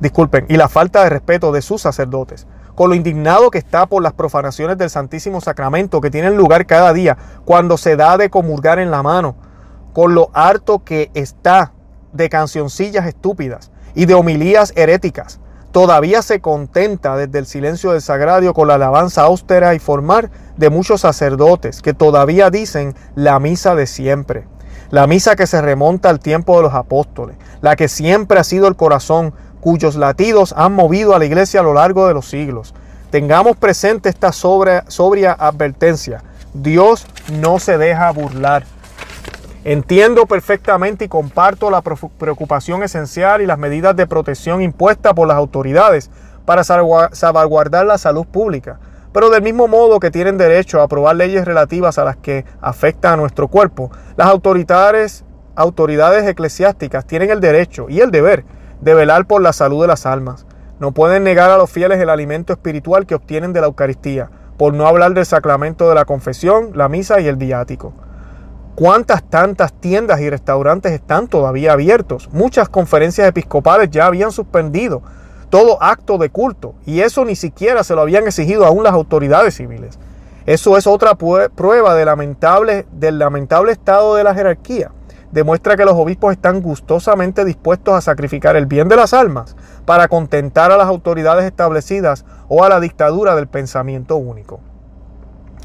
Disculpen, 0.00 0.46
y 0.48 0.56
la 0.56 0.68
falta 0.68 1.04
de 1.04 1.10
respeto 1.10 1.52
de 1.52 1.62
sus 1.62 1.82
sacerdotes. 1.82 2.46
Con 2.74 2.88
lo 2.88 2.94
indignado 2.94 3.50
que 3.50 3.58
está 3.58 3.86
por 3.86 4.02
las 4.02 4.14
profanaciones 4.14 4.78
del 4.78 4.88
Santísimo 4.88 5.40
Sacramento 5.40 6.00
que 6.00 6.10
tienen 6.10 6.36
lugar 6.36 6.66
cada 6.66 6.92
día 6.92 7.18
cuando 7.44 7.76
se 7.76 7.96
da 7.96 8.16
de 8.16 8.30
comulgar 8.30 8.78
en 8.78 8.90
la 8.90 9.02
mano. 9.02 9.36
Con 9.92 10.14
lo 10.14 10.30
harto 10.32 10.82
que 10.82 11.10
está 11.14 11.74
de 12.12 12.28
cancioncillas 12.30 13.06
estúpidas 13.06 13.70
y 13.94 14.06
de 14.06 14.14
homilías 14.14 14.72
heréticas 14.74 15.38
todavía 15.72 16.22
se 16.22 16.40
contenta 16.40 17.16
desde 17.16 17.38
el 17.38 17.46
silencio 17.46 17.92
del 17.92 18.02
sagrario 18.02 18.54
con 18.54 18.68
la 18.68 18.74
alabanza 18.74 19.22
austera 19.22 19.74
y 19.74 19.78
formar 19.78 20.30
de 20.56 20.70
muchos 20.70 21.00
sacerdotes 21.00 21.82
que 21.82 21.94
todavía 21.94 22.50
dicen 22.50 22.94
la 23.14 23.40
misa 23.40 23.74
de 23.74 23.86
siempre, 23.86 24.44
la 24.90 25.06
misa 25.06 25.34
que 25.34 25.46
se 25.46 25.60
remonta 25.62 26.10
al 26.10 26.20
tiempo 26.20 26.56
de 26.56 26.62
los 26.62 26.74
apóstoles, 26.74 27.36
la 27.62 27.74
que 27.74 27.88
siempre 27.88 28.38
ha 28.38 28.44
sido 28.44 28.68
el 28.68 28.76
corazón 28.76 29.32
cuyos 29.60 29.96
latidos 29.96 30.54
han 30.56 30.74
movido 30.74 31.14
a 31.14 31.18
la 31.18 31.24
iglesia 31.24 31.60
a 31.60 31.62
lo 31.62 31.72
largo 31.72 32.06
de 32.06 32.14
los 32.14 32.26
siglos. 32.28 32.74
Tengamos 33.10 33.56
presente 33.56 34.08
esta 34.08 34.32
sobria 34.32 35.32
advertencia. 35.38 36.22
Dios 36.52 37.06
no 37.40 37.58
se 37.58 37.78
deja 37.78 38.10
burlar. 38.10 38.64
Entiendo 39.64 40.26
perfectamente 40.26 41.04
y 41.04 41.08
comparto 41.08 41.70
la 41.70 41.82
preocupación 41.82 42.82
esencial 42.82 43.42
y 43.42 43.46
las 43.46 43.58
medidas 43.58 43.94
de 43.94 44.08
protección 44.08 44.60
impuestas 44.60 45.12
por 45.14 45.28
las 45.28 45.36
autoridades 45.36 46.10
para 46.44 46.64
salvaguardar 46.64 47.86
la 47.86 47.96
salud 47.96 48.26
pública, 48.26 48.80
pero 49.12 49.30
del 49.30 49.42
mismo 49.42 49.68
modo 49.68 50.00
que 50.00 50.10
tienen 50.10 50.36
derecho 50.36 50.80
a 50.80 50.84
aprobar 50.84 51.14
leyes 51.14 51.44
relativas 51.44 51.96
a 51.98 52.04
las 52.04 52.16
que 52.16 52.44
afectan 52.60 53.12
a 53.12 53.16
nuestro 53.18 53.46
cuerpo, 53.46 53.92
las 54.16 54.26
autoridades, 54.26 55.24
autoridades 55.54 56.26
eclesiásticas 56.26 57.06
tienen 57.06 57.30
el 57.30 57.40
derecho 57.40 57.86
y 57.88 58.00
el 58.00 58.10
deber 58.10 58.44
de 58.80 58.94
velar 58.94 59.26
por 59.26 59.42
la 59.42 59.52
salud 59.52 59.82
de 59.82 59.86
las 59.86 60.06
almas. 60.06 60.44
No 60.80 60.90
pueden 60.90 61.22
negar 61.22 61.52
a 61.52 61.56
los 61.56 61.70
fieles 61.70 62.00
el 62.00 62.10
alimento 62.10 62.52
espiritual 62.52 63.06
que 63.06 63.14
obtienen 63.14 63.52
de 63.52 63.60
la 63.60 63.68
Eucaristía, 63.68 64.28
por 64.58 64.74
no 64.74 64.88
hablar 64.88 65.14
del 65.14 65.24
sacramento 65.24 65.88
de 65.88 65.94
la 65.94 66.04
confesión, 66.04 66.72
la 66.74 66.88
misa 66.88 67.20
y 67.20 67.28
el 67.28 67.36
viático. 67.36 67.92
¿Cuántas 68.74 69.22
tantas 69.22 69.74
tiendas 69.74 70.20
y 70.20 70.30
restaurantes 70.30 70.92
están 70.92 71.28
todavía 71.28 71.72
abiertos? 71.72 72.30
Muchas 72.32 72.70
conferencias 72.70 73.28
episcopales 73.28 73.90
ya 73.90 74.06
habían 74.06 74.32
suspendido 74.32 75.02
todo 75.50 75.82
acto 75.82 76.16
de 76.16 76.30
culto 76.30 76.74
y 76.86 77.00
eso 77.00 77.26
ni 77.26 77.36
siquiera 77.36 77.84
se 77.84 77.94
lo 77.94 78.00
habían 78.00 78.26
exigido 78.26 78.64
aún 78.64 78.82
las 78.82 78.94
autoridades 78.94 79.56
civiles. 79.56 79.98
Eso 80.46 80.78
es 80.78 80.86
otra 80.86 81.16
prueba 81.16 82.02
lamentable, 82.02 82.86
del 82.92 83.18
lamentable 83.18 83.72
estado 83.72 84.14
de 84.14 84.24
la 84.24 84.34
jerarquía. 84.34 84.90
Demuestra 85.32 85.76
que 85.76 85.84
los 85.84 85.94
obispos 85.94 86.32
están 86.32 86.62
gustosamente 86.62 87.44
dispuestos 87.44 87.92
a 87.94 88.00
sacrificar 88.00 88.56
el 88.56 88.64
bien 88.64 88.88
de 88.88 88.96
las 88.96 89.12
almas 89.12 89.54
para 89.84 90.08
contentar 90.08 90.72
a 90.72 90.78
las 90.78 90.88
autoridades 90.88 91.44
establecidas 91.44 92.24
o 92.48 92.64
a 92.64 92.70
la 92.70 92.80
dictadura 92.80 93.34
del 93.34 93.48
pensamiento 93.48 94.16
único. 94.16 94.60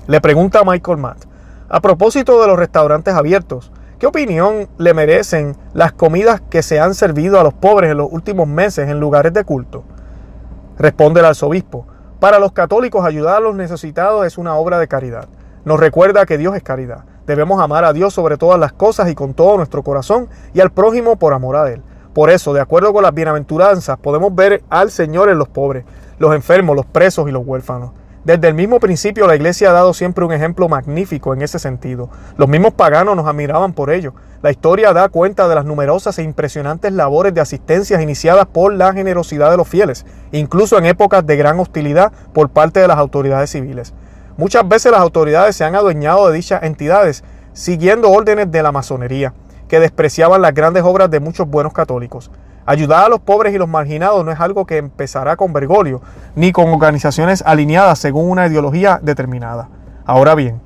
Le 0.08 0.20
pregunta 0.20 0.60
a 0.60 0.64
Michael 0.66 0.98
Matt, 0.98 1.26
a 1.70 1.82
propósito 1.82 2.42
de 2.42 2.48
los 2.48 2.58
restaurantes 2.58 3.14
abiertos, 3.14 3.72
¿qué 4.00 4.08
opinión 4.08 4.68
le 4.78 4.94
merecen 4.94 5.56
las 5.74 5.92
comidas 5.92 6.42
que 6.42 6.64
se 6.64 6.80
han 6.80 6.96
servido 6.96 7.40
a 7.40 7.44
los 7.44 7.54
pobres 7.54 7.92
en 7.92 7.98
los 7.98 8.12
últimos 8.12 8.48
meses 8.48 8.90
en 8.90 9.00
lugares 9.00 9.34
de 9.34 9.44
culto? 9.44 9.84
Responde 10.78 11.20
el 11.20 11.26
arzobispo, 11.26 11.86
para 12.20 12.40
los 12.40 12.52
católicos 12.52 13.06
ayudar 13.06 13.38
a 13.38 13.40
los 13.42 13.56
necesitados 13.56 14.26
es 14.26 14.38
una 14.38 14.56
obra 14.56 14.80
de 14.80 14.88
caridad. 14.88 15.28
Nos 15.66 15.80
recuerda 15.80 16.26
que 16.26 16.38
Dios 16.38 16.56
es 16.56 16.64
caridad. 16.64 17.04
Debemos 17.28 17.62
amar 17.62 17.84
a 17.84 17.94
Dios 17.94 18.14
sobre 18.14 18.38
todas 18.38 18.60
las 18.60 18.72
cosas 18.72 19.10
y 19.10 19.16
con 19.16 19.34
todo 19.34 19.58
nuestro 19.58 19.84
corazón 19.84 20.30
y 20.54 20.62
al 20.62 20.72
prójimo 20.72 21.18
por 21.18 21.34
amor 21.34 21.58
a 21.58 21.70
Él. 21.70 21.84
Por 22.14 22.32
eso, 22.32 22.54
de 22.54 22.62
acuerdo 22.62 22.94
con 22.94 23.04
las 23.04 23.14
bienaventuranzas, 23.14 24.00
podemos 24.00 24.34
ver 24.34 24.64
al 24.70 24.90
Señor 24.90 25.30
en 25.30 25.38
los 25.38 25.48
pobres, 25.48 25.86
los 26.18 26.34
enfermos, 26.34 26.76
los 26.76 26.86
presos 26.86 27.28
y 27.28 27.32
los 27.32 27.46
huérfanos. 27.46 27.92
Desde 28.24 28.48
el 28.50 28.56
mismo 28.56 28.80
principio 28.80 29.26
la 29.26 29.36
iglesia 29.36 29.70
ha 29.70 29.74
dado 29.74 29.94
siempre 29.94 30.26
un 30.26 30.34
ejemplo 30.34 30.68
magnífico 30.68 31.34
en 31.34 31.42
ese 31.42 31.60
sentido. 31.60 32.10
Los 32.36 32.50
mismos 32.50 32.74
paganos 32.74 33.16
nos 33.16 33.26
admiraban 33.26 33.74
por 33.74 33.90
ello. 33.90 34.14
La 34.42 34.52
historia 34.52 34.92
da 34.92 35.10
cuenta 35.10 35.48
de 35.48 35.56
las 35.56 35.66
numerosas 35.66 36.20
e 36.20 36.24
impresionantes 36.24 36.92
labores 36.92 37.34
de 37.34 37.42
asistencia 37.42 38.02
iniciadas 38.02 38.46
por 38.46 38.74
la 38.74 38.92
generosidad 38.92 39.50
de 39.50 39.58
los 39.58 39.68
fieles, 39.68 40.06
incluso 40.32 40.78
en 40.78 40.86
épocas 40.86 41.26
de 41.26 41.38
gran 41.38 41.60
hostilidad 41.60 42.12
por 42.34 42.50
parte 42.50 42.80
de 42.80 42.88
las 42.88 42.98
autoridades 42.98 43.50
civiles. 43.50 43.94
Muchas 44.36 44.68
veces 44.68 44.92
las 44.92 45.02
autoridades 45.02 45.56
se 45.56 45.64
han 45.64 45.76
adueñado 45.76 46.28
de 46.28 46.36
dichas 46.36 46.64
entidades 46.64 47.24
siguiendo 47.54 48.12
órdenes 48.12 48.52
de 48.52 48.62
la 48.62 48.72
masonería, 48.72 49.34
que 49.68 49.80
despreciaban 49.80 50.42
las 50.42 50.54
grandes 50.54 50.84
obras 50.84 51.10
de 51.10 51.20
muchos 51.20 51.48
buenos 51.48 51.74
católicos. 51.74 52.30
Ayudar 52.70 53.06
a 53.06 53.08
los 53.08 53.22
pobres 53.22 53.56
y 53.56 53.58
los 53.58 53.70
marginados 53.70 54.26
no 54.26 54.32
es 54.34 54.42
algo 54.42 54.66
que 54.66 54.76
empezará 54.76 55.38
con 55.38 55.54
Bergoglio, 55.54 56.02
ni 56.36 56.52
con 56.52 56.68
organizaciones 56.68 57.42
alineadas 57.46 57.98
según 57.98 58.30
una 58.30 58.46
ideología 58.46 59.00
determinada. 59.02 59.70
Ahora 60.06 60.36
bien, 60.36 60.60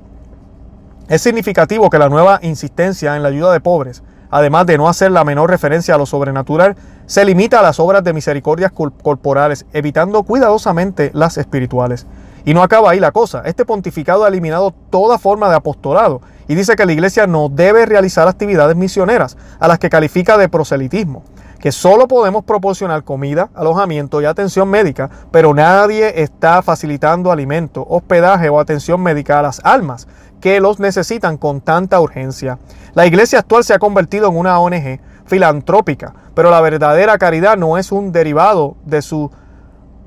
Es 1.08 1.22
significativo 1.22 1.92
que 1.92 2.00
la 2.00 2.10
nueva 2.10 2.40
insistencia 2.42 3.16
en 3.16 3.22
la 3.22 3.30
ayuda 3.30 3.54
de 3.54 3.60
pobres, 3.60 4.02
además 4.32 4.66
de 4.66 4.80
no 4.80 4.90
hacer 4.90 5.12
la 5.12 5.24
menor 5.24 5.52
referencia 5.52 5.94
a 5.94 5.98
lo 6.00 6.08
sobrenatural, 6.08 6.76
se 7.06 7.24
limita 7.24 7.60
a 7.60 7.64
las 7.64 7.80
obras 7.80 8.04
de 8.04 8.14
misericordias 8.14 8.72
corporales, 8.72 9.68
evitando 9.72 10.24
cuidadosamente 10.24 11.12
las 11.14 11.38
espirituales. 11.38 12.08
Y 12.46 12.56
no 12.56 12.64
acaba 12.64 12.90
ahí 12.90 13.00
la 13.00 13.12
cosa. 13.12 13.44
Este 13.46 13.64
pontificado 13.64 14.26
ha 14.26 14.30
eliminado 14.30 14.74
toda 14.90 15.20
forma 15.20 15.50
de 15.50 15.56
apostolado 15.58 16.22
y 16.48 16.56
dice 16.56 16.76
que 16.76 16.86
la 16.88 16.94
iglesia 16.94 17.28
no 17.28 17.50
debe 17.50 17.86
realizar 17.86 18.28
actividades 18.28 18.76
misioneras, 18.76 19.38
a 19.60 19.68
las 19.68 19.78
que 19.78 19.90
califica 19.92 20.38
de 20.38 20.50
proselitismo 20.50 21.24
que 21.62 21.72
solo 21.72 22.08
podemos 22.08 22.44
proporcionar 22.44 23.04
comida, 23.04 23.52
alojamiento 23.54 24.20
y 24.20 24.26
atención 24.26 24.68
médica, 24.68 25.12
pero 25.32 25.54
nadie 25.54 26.24
está 26.24 26.64
facilitando 26.64 27.32
alimento, 27.32 27.86
hospedaje 27.88 28.50
o 28.50 28.60
atención 28.60 29.02
médica 29.02 29.38
a 29.40 29.44
las 29.44 29.62
almas 29.64 30.08
que 30.42 30.60
los 30.60 30.80
necesitan 30.80 31.38
con 31.38 31.62
tanta 31.62 32.02
urgencia. 32.02 32.58
La 32.96 33.06
iglesia 33.06 33.40
actual 33.40 33.64
se 33.64 33.76
ha 33.76 33.80
convertido 33.80 34.28
en 34.28 34.38
una 34.38 34.60
ONG 34.60 35.00
filantrópica, 35.26 36.16
pero 36.34 36.50
la 36.50 36.62
verdadera 36.62 37.20
caridad 37.20 37.58
no 37.58 37.78
es 37.78 37.92
un 37.92 38.12
derivado 38.12 38.76
de 38.84 39.04
su, 39.04 39.30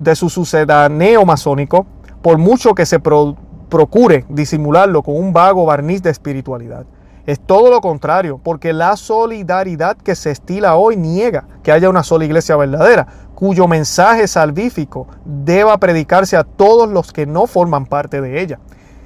de 0.00 0.16
su 0.16 0.30
sucedáneo 0.30 1.24
masónico, 1.24 1.86
por 2.20 2.36
mucho 2.36 2.74
que 2.74 2.84
se 2.84 2.98
procure 2.98 4.24
disimularlo 4.28 5.04
con 5.04 5.16
un 5.16 5.32
vago 5.32 5.64
barniz 5.66 6.02
de 6.02 6.10
espiritualidad. 6.10 6.84
Es 7.26 7.40
todo 7.40 7.70
lo 7.70 7.80
contrario, 7.80 8.38
porque 8.42 8.74
la 8.74 8.96
solidaridad 8.96 9.96
que 9.96 10.14
se 10.14 10.30
estila 10.30 10.74
hoy 10.74 10.96
niega 10.96 11.44
que 11.62 11.72
haya 11.72 11.88
una 11.88 12.02
sola 12.02 12.26
iglesia 12.26 12.54
verdadera, 12.56 13.06
cuyo 13.34 13.66
mensaje 13.66 14.28
salvífico 14.28 15.06
deba 15.24 15.78
predicarse 15.78 16.36
a 16.36 16.44
todos 16.44 16.88
los 16.88 17.12
que 17.12 17.24
no 17.24 17.46
forman 17.46 17.86
parte 17.86 18.20
de 18.20 18.42
ella. 18.42 18.58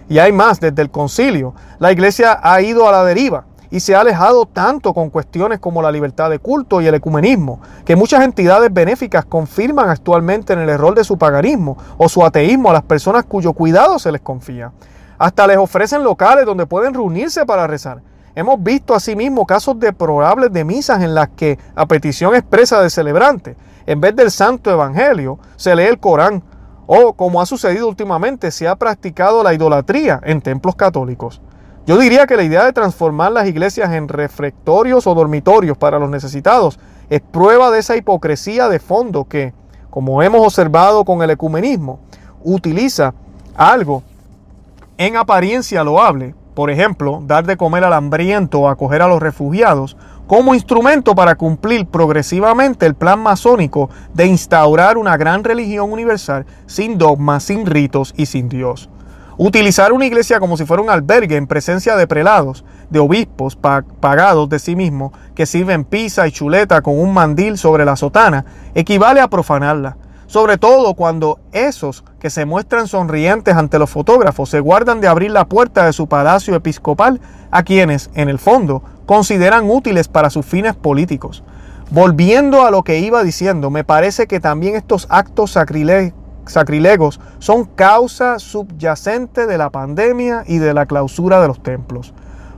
Y 0.08 0.18
hay 0.18 0.32
más, 0.32 0.58
desde 0.58 0.82
el 0.82 0.90
concilio, 0.90 1.54
la 1.78 1.92
iglesia 1.92 2.40
ha 2.42 2.60
ido 2.60 2.88
a 2.88 2.92
la 2.92 3.04
deriva 3.04 3.44
y 3.70 3.80
se 3.80 3.94
ha 3.94 4.00
alejado 4.00 4.46
tanto 4.46 4.94
con 4.94 5.10
cuestiones 5.10 5.60
como 5.60 5.80
la 5.80 5.92
libertad 5.92 6.30
de 6.30 6.40
culto 6.40 6.80
y 6.80 6.86
el 6.86 6.94
ecumenismo, 6.94 7.60
que 7.84 7.94
muchas 7.94 8.24
entidades 8.24 8.72
benéficas 8.72 9.26
confirman 9.26 9.90
actualmente 9.90 10.54
en 10.54 10.58
el 10.58 10.70
error 10.70 10.94
de 10.94 11.04
su 11.04 11.18
paganismo 11.18 11.76
o 11.98 12.08
su 12.08 12.24
ateísmo 12.24 12.70
a 12.70 12.72
las 12.72 12.82
personas 12.82 13.26
cuyo 13.26 13.52
cuidado 13.52 13.98
se 13.98 14.10
les 14.10 14.22
confía. 14.22 14.72
Hasta 15.18 15.46
les 15.46 15.56
ofrecen 15.56 16.04
locales 16.04 16.46
donde 16.46 16.66
pueden 16.66 16.94
reunirse 16.94 17.44
para 17.44 17.66
rezar. 17.66 18.02
Hemos 18.34 18.62
visto 18.62 18.94
asimismo 18.94 19.44
casos 19.46 19.80
deplorables 19.80 20.52
de 20.52 20.64
misas 20.64 21.02
en 21.02 21.14
las 21.14 21.28
que, 21.30 21.58
a 21.74 21.86
petición 21.86 22.36
expresa 22.36 22.80
del 22.80 22.90
celebrante, 22.90 23.56
en 23.84 24.00
vez 24.00 24.14
del 24.14 24.30
santo 24.30 24.70
evangelio, 24.70 25.40
se 25.56 25.74
lee 25.74 25.84
el 25.84 25.98
Corán, 25.98 26.44
o 26.86 27.14
como 27.14 27.40
ha 27.40 27.46
sucedido 27.46 27.88
últimamente, 27.88 28.52
se 28.52 28.68
ha 28.68 28.76
practicado 28.76 29.42
la 29.42 29.54
idolatría 29.54 30.20
en 30.22 30.40
templos 30.40 30.76
católicos. 30.76 31.42
Yo 31.84 31.98
diría 31.98 32.26
que 32.26 32.36
la 32.36 32.44
idea 32.44 32.64
de 32.64 32.72
transformar 32.72 33.32
las 33.32 33.48
iglesias 33.48 33.92
en 33.92 34.08
refectorios 34.08 35.06
o 35.06 35.14
dormitorios 35.14 35.76
para 35.76 35.98
los 35.98 36.10
necesitados 36.10 36.78
es 37.10 37.20
prueba 37.20 37.70
de 37.70 37.80
esa 37.80 37.96
hipocresía 37.96 38.68
de 38.68 38.78
fondo 38.78 39.24
que, 39.24 39.52
como 39.90 40.22
hemos 40.22 40.46
observado 40.46 41.04
con 41.04 41.22
el 41.22 41.30
ecumenismo, 41.30 41.98
utiliza 42.44 43.14
algo 43.56 44.02
en 44.98 45.16
apariencia 45.16 45.84
loable, 45.84 46.34
por 46.54 46.70
ejemplo, 46.70 47.22
dar 47.24 47.46
de 47.46 47.56
comer 47.56 47.84
al 47.84 47.92
hambriento 47.92 48.58
o 48.58 48.68
acoger 48.68 49.00
a 49.00 49.06
los 49.06 49.22
refugiados, 49.22 49.96
como 50.26 50.54
instrumento 50.54 51.14
para 51.14 51.36
cumplir 51.36 51.86
progresivamente 51.86 52.84
el 52.84 52.96
plan 52.96 53.20
masónico 53.20 53.90
de 54.12 54.26
instaurar 54.26 54.98
una 54.98 55.16
gran 55.16 55.44
religión 55.44 55.92
universal 55.92 56.46
sin 56.66 56.98
dogmas, 56.98 57.44
sin 57.44 57.64
ritos 57.64 58.12
y 58.16 58.26
sin 58.26 58.48
Dios. 58.48 58.90
Utilizar 59.36 59.92
una 59.92 60.04
iglesia 60.04 60.40
como 60.40 60.56
si 60.56 60.66
fuera 60.66 60.82
un 60.82 60.90
albergue 60.90 61.36
en 61.36 61.46
presencia 61.46 61.94
de 61.94 62.08
prelados, 62.08 62.64
de 62.90 62.98
obispos 62.98 63.56
pagados 63.56 64.48
de 64.48 64.58
sí 64.58 64.74
mismos, 64.74 65.12
que 65.36 65.46
sirven 65.46 65.84
pizza 65.84 66.26
y 66.26 66.32
chuleta 66.32 66.82
con 66.82 66.98
un 66.98 67.14
mandil 67.14 67.56
sobre 67.56 67.84
la 67.84 67.94
sotana, 67.94 68.44
equivale 68.74 69.20
a 69.20 69.28
profanarla 69.28 69.96
sobre 70.28 70.58
todo 70.58 70.92
cuando 70.92 71.40
esos 71.52 72.04
que 72.20 72.28
se 72.28 72.44
muestran 72.44 72.86
sonrientes 72.86 73.56
ante 73.56 73.78
los 73.78 73.88
fotógrafos 73.88 74.50
se 74.50 74.60
guardan 74.60 75.00
de 75.00 75.08
abrir 75.08 75.30
la 75.30 75.46
puerta 75.46 75.86
de 75.86 75.94
su 75.94 76.06
palacio 76.06 76.54
episcopal 76.54 77.20
a 77.50 77.62
quienes, 77.62 78.10
en 78.14 78.28
el 78.28 78.38
fondo, 78.38 78.82
consideran 79.06 79.68
útiles 79.70 80.06
para 80.06 80.28
sus 80.28 80.44
fines 80.44 80.76
políticos. 80.76 81.42
Volviendo 81.90 82.66
a 82.66 82.70
lo 82.70 82.82
que 82.82 82.98
iba 82.98 83.24
diciendo, 83.24 83.70
me 83.70 83.84
parece 83.84 84.26
que 84.26 84.38
también 84.38 84.76
estos 84.76 85.06
actos 85.08 85.56
sacrilegos 86.44 87.20
son 87.38 87.64
causa 87.64 88.38
subyacente 88.38 89.46
de 89.46 89.56
la 89.56 89.70
pandemia 89.70 90.44
y 90.46 90.58
de 90.58 90.74
la 90.74 90.84
clausura 90.84 91.40
de 91.40 91.48
los 91.48 91.62
templos. 91.62 92.12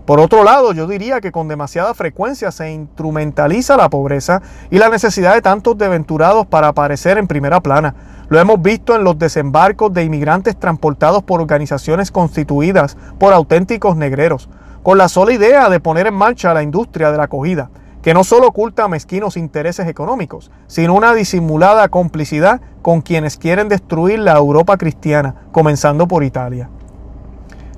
Por 0.06 0.18
otro 0.18 0.42
lado, 0.42 0.72
yo 0.72 0.86
diría 0.86 1.20
que 1.20 1.30
con 1.30 1.46
demasiada 1.46 1.94
frecuencia 1.94 2.50
se 2.50 2.72
instrumentaliza 2.72 3.76
la 3.76 3.90
pobreza 3.90 4.42
y 4.70 4.78
la 4.78 4.88
necesidad 4.88 5.34
de 5.34 5.42
tantos 5.42 5.78
deventurados 5.78 6.46
para 6.46 6.68
aparecer 6.68 7.18
en 7.18 7.26
primera 7.26 7.60
plana. 7.60 7.94
Lo 8.28 8.40
hemos 8.40 8.60
visto 8.60 8.96
en 8.96 9.04
los 9.04 9.18
desembarcos 9.18 9.92
de 9.92 10.04
inmigrantes 10.04 10.58
transportados 10.58 11.22
por 11.22 11.40
organizaciones 11.40 12.10
constituidas 12.10 12.96
por 13.18 13.32
auténticos 13.32 13.96
negreros, 13.96 14.48
con 14.82 14.98
la 14.98 15.08
sola 15.08 15.32
idea 15.32 15.68
de 15.68 15.80
poner 15.80 16.06
en 16.06 16.14
marcha 16.14 16.54
la 16.54 16.62
industria 16.62 17.10
de 17.10 17.18
la 17.18 17.24
acogida, 17.24 17.70
que 18.02 18.14
no 18.14 18.24
solo 18.24 18.48
oculta 18.48 18.88
mezquinos 18.88 19.36
intereses 19.36 19.86
económicos, 19.86 20.50
sino 20.66 20.94
una 20.94 21.12
disimulada 21.12 21.88
complicidad 21.88 22.60
con 22.82 23.02
quienes 23.02 23.36
quieren 23.36 23.68
destruir 23.68 24.20
la 24.20 24.36
Europa 24.36 24.78
cristiana, 24.78 25.34
comenzando 25.52 26.08
por 26.08 26.24
Italia. 26.24 26.70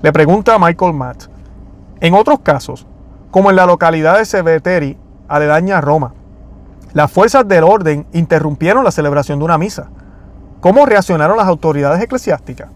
Le 0.01 0.13
pregunta 0.13 0.55
a 0.55 0.59
Michael 0.59 0.95
Matt, 0.95 1.32
en 2.03 2.15
otros 2.15 2.41
casos, 2.41 2.85
como 3.31 3.51
en 3.51 3.57
la 3.57 3.65
localidad 3.65 4.19
de 4.19 4.25
Seveteri, 4.25 4.99
aledaña 5.29 5.79
a 5.79 5.81
Roma, 5.81 6.15
las 6.95 7.12
fuerzas 7.12 7.47
del 7.47 7.62
orden 7.62 8.07
interrumpieron 8.12 8.83
la 8.83 8.91
celebración 8.91 9.38
de 9.38 9.45
una 9.45 9.57
misa. 9.57 9.88
¿Cómo 10.61 10.85
reaccionaron 10.85 11.37
las 11.37 11.47
autoridades 11.47 12.03
eclesiásticas? 12.03 12.71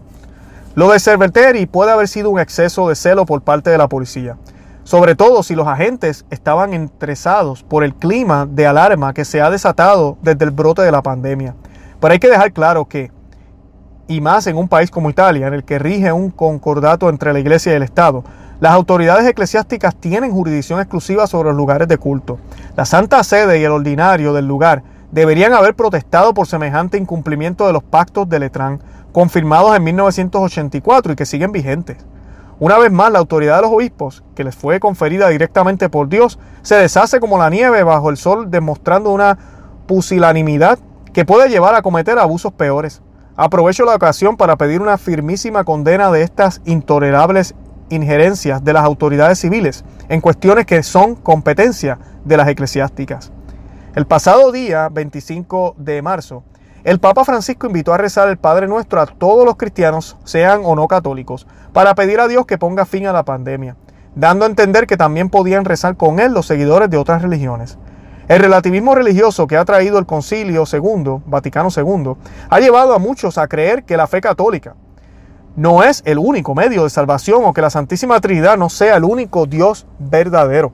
Lo 0.75 0.89
de 0.89 1.01
Cerveteri 1.01 1.65
puede 1.65 1.91
haber 1.91 2.07
sido 2.07 2.29
un 2.29 2.39
exceso 2.39 2.87
de 2.87 2.95
celo 2.95 3.25
por 3.25 3.41
parte 3.41 3.69
de 3.69 3.77
la 3.77 3.89
policía, 3.89 4.37
sobre 4.85 5.13
todo 5.13 5.43
si 5.43 5.55
los 5.55 5.67
agentes 5.67 6.25
estaban 6.29 6.73
entresados 6.73 7.63
por 7.63 7.83
el 7.83 7.95
clima 7.95 8.47
de 8.49 8.65
alarma 8.65 9.13
que 9.13 9.25
se 9.25 9.41
ha 9.41 9.49
desatado 9.49 10.17
desde 10.21 10.45
el 10.45 10.51
brote 10.51 10.83
de 10.83 10.91
la 10.93 11.01
pandemia. 11.01 11.53
Pero 11.99 12.13
hay 12.13 12.19
que 12.19 12.29
dejar 12.29 12.53
claro 12.53 12.85
que, 12.85 13.11
y 14.07 14.21
más 14.21 14.47
en 14.47 14.55
un 14.55 14.69
país 14.69 14.89
como 14.89 15.09
Italia, 15.09 15.47
en 15.47 15.53
el 15.53 15.65
que 15.65 15.79
rige 15.79 16.13
un 16.13 16.29
concordato 16.29 17.09
entre 17.09 17.33
la 17.33 17.39
Iglesia 17.39 17.73
y 17.73 17.75
el 17.75 17.83
Estado, 17.83 18.23
las 18.59 18.73
autoridades 18.73 19.27
eclesiásticas 19.27 19.95
tienen 19.95 20.31
jurisdicción 20.31 20.79
exclusiva 20.79 21.27
sobre 21.27 21.49
los 21.49 21.57
lugares 21.57 21.87
de 21.87 21.99
culto. 21.99 22.39
La 22.75 22.85
Santa 22.85 23.23
Sede 23.23 23.59
y 23.59 23.63
el 23.63 23.71
ordinario 23.71 24.33
del 24.33 24.47
lugar 24.47 24.81
deberían 25.11 25.53
haber 25.53 25.75
protestado 25.75 26.33
por 26.33 26.47
semejante 26.47 26.97
incumplimiento 26.97 27.67
de 27.67 27.73
los 27.73 27.83
pactos 27.83 28.27
de 28.27 28.39
Letrán, 28.39 28.81
confirmados 29.11 29.75
en 29.75 29.83
1984 29.83 31.13
y 31.13 31.15
que 31.15 31.25
siguen 31.27 31.51
vigentes. 31.51 31.97
Una 32.59 32.79
vez 32.79 32.91
más, 32.91 33.11
la 33.11 33.19
autoridad 33.19 33.57
de 33.57 33.61
los 33.61 33.71
obispos, 33.71 34.23
que 34.33 34.43
les 34.43 34.55
fue 34.55 34.79
conferida 34.79 35.29
directamente 35.29 35.89
por 35.89 36.09
Dios, 36.09 36.39
se 36.63 36.75
deshace 36.75 37.19
como 37.19 37.37
la 37.37 37.51
nieve 37.51 37.83
bajo 37.83 38.09
el 38.09 38.17
sol, 38.17 38.49
demostrando 38.49 39.11
una 39.11 39.37
pusilanimidad 39.85 40.79
que 41.13 41.25
puede 41.25 41.49
llevar 41.49 41.75
a 41.75 41.83
cometer 41.83 42.17
abusos 42.17 42.53
peores. 42.53 43.03
Aprovecho 43.35 43.85
la 43.85 43.95
ocasión 43.95 44.35
para 44.35 44.55
pedir 44.55 44.81
una 44.81 44.97
firmísima 44.97 45.63
condena 45.63 46.09
de 46.09 46.23
estas 46.23 46.61
intolerables 46.65 47.53
injerencias 47.89 48.63
de 48.63 48.73
las 48.73 48.83
autoridades 48.83 49.39
civiles 49.39 49.83
en 50.09 50.21
cuestiones 50.21 50.65
que 50.65 50.83
son 50.83 51.15
competencia 51.15 51.99
de 52.25 52.37
las 52.37 52.47
eclesiásticas. 52.47 53.31
El 53.95 54.05
pasado 54.05 54.51
día 54.51 54.89
25 54.89 55.75
de 55.77 56.01
marzo, 56.01 56.43
el 56.83 56.99
Papa 56.99 57.25
Francisco 57.25 57.67
invitó 57.67 57.93
a 57.93 57.97
rezar 57.97 58.29
el 58.29 58.37
Padre 58.37 58.67
Nuestro 58.67 59.01
a 59.01 59.07
todos 59.07 59.45
los 59.45 59.57
cristianos, 59.57 60.15
sean 60.23 60.61
o 60.63 60.75
no 60.75 60.87
católicos, 60.87 61.47
para 61.73 61.95
pedir 61.95 62.19
a 62.19 62.27
Dios 62.27 62.45
que 62.45 62.57
ponga 62.57 62.85
fin 62.85 63.07
a 63.07 63.11
la 63.11 63.25
pandemia, 63.25 63.75
dando 64.15 64.45
a 64.45 64.47
entender 64.47 64.87
que 64.87 64.97
también 64.97 65.29
podían 65.29 65.65
rezar 65.65 65.97
con 65.97 66.19
él 66.19 66.33
los 66.33 66.45
seguidores 66.45 66.89
de 66.89 66.97
otras 66.97 67.21
religiones. 67.21 67.77
El 68.27 68.39
relativismo 68.39 68.93
religioso 68.93 69.47
que 69.47 69.57
ha 69.57 69.65
traído 69.65 69.99
el 69.99 70.05
Concilio 70.05 70.63
II, 70.71 71.23
Vaticano 71.25 71.69
II, 71.75 72.13
ha 72.49 72.59
llevado 72.59 72.93
a 72.93 72.99
muchos 72.99 73.37
a 73.37 73.47
creer 73.47 73.83
que 73.83 73.97
la 73.97 74.07
fe 74.07 74.21
católica, 74.21 74.75
no 75.57 75.81
es 75.81 76.03
el 76.05 76.19
único 76.19 76.53
medio 76.53 76.83
de 76.83 76.91
salvación 76.91 77.41
o 77.43 77.51
que 77.51 77.63
la 77.63 77.71
Santísima 77.71 78.21
Trinidad 78.21 78.59
no 78.59 78.69
sea 78.69 78.95
el 78.95 79.03
único 79.03 79.47
Dios 79.47 79.87
verdadero. 79.97 80.71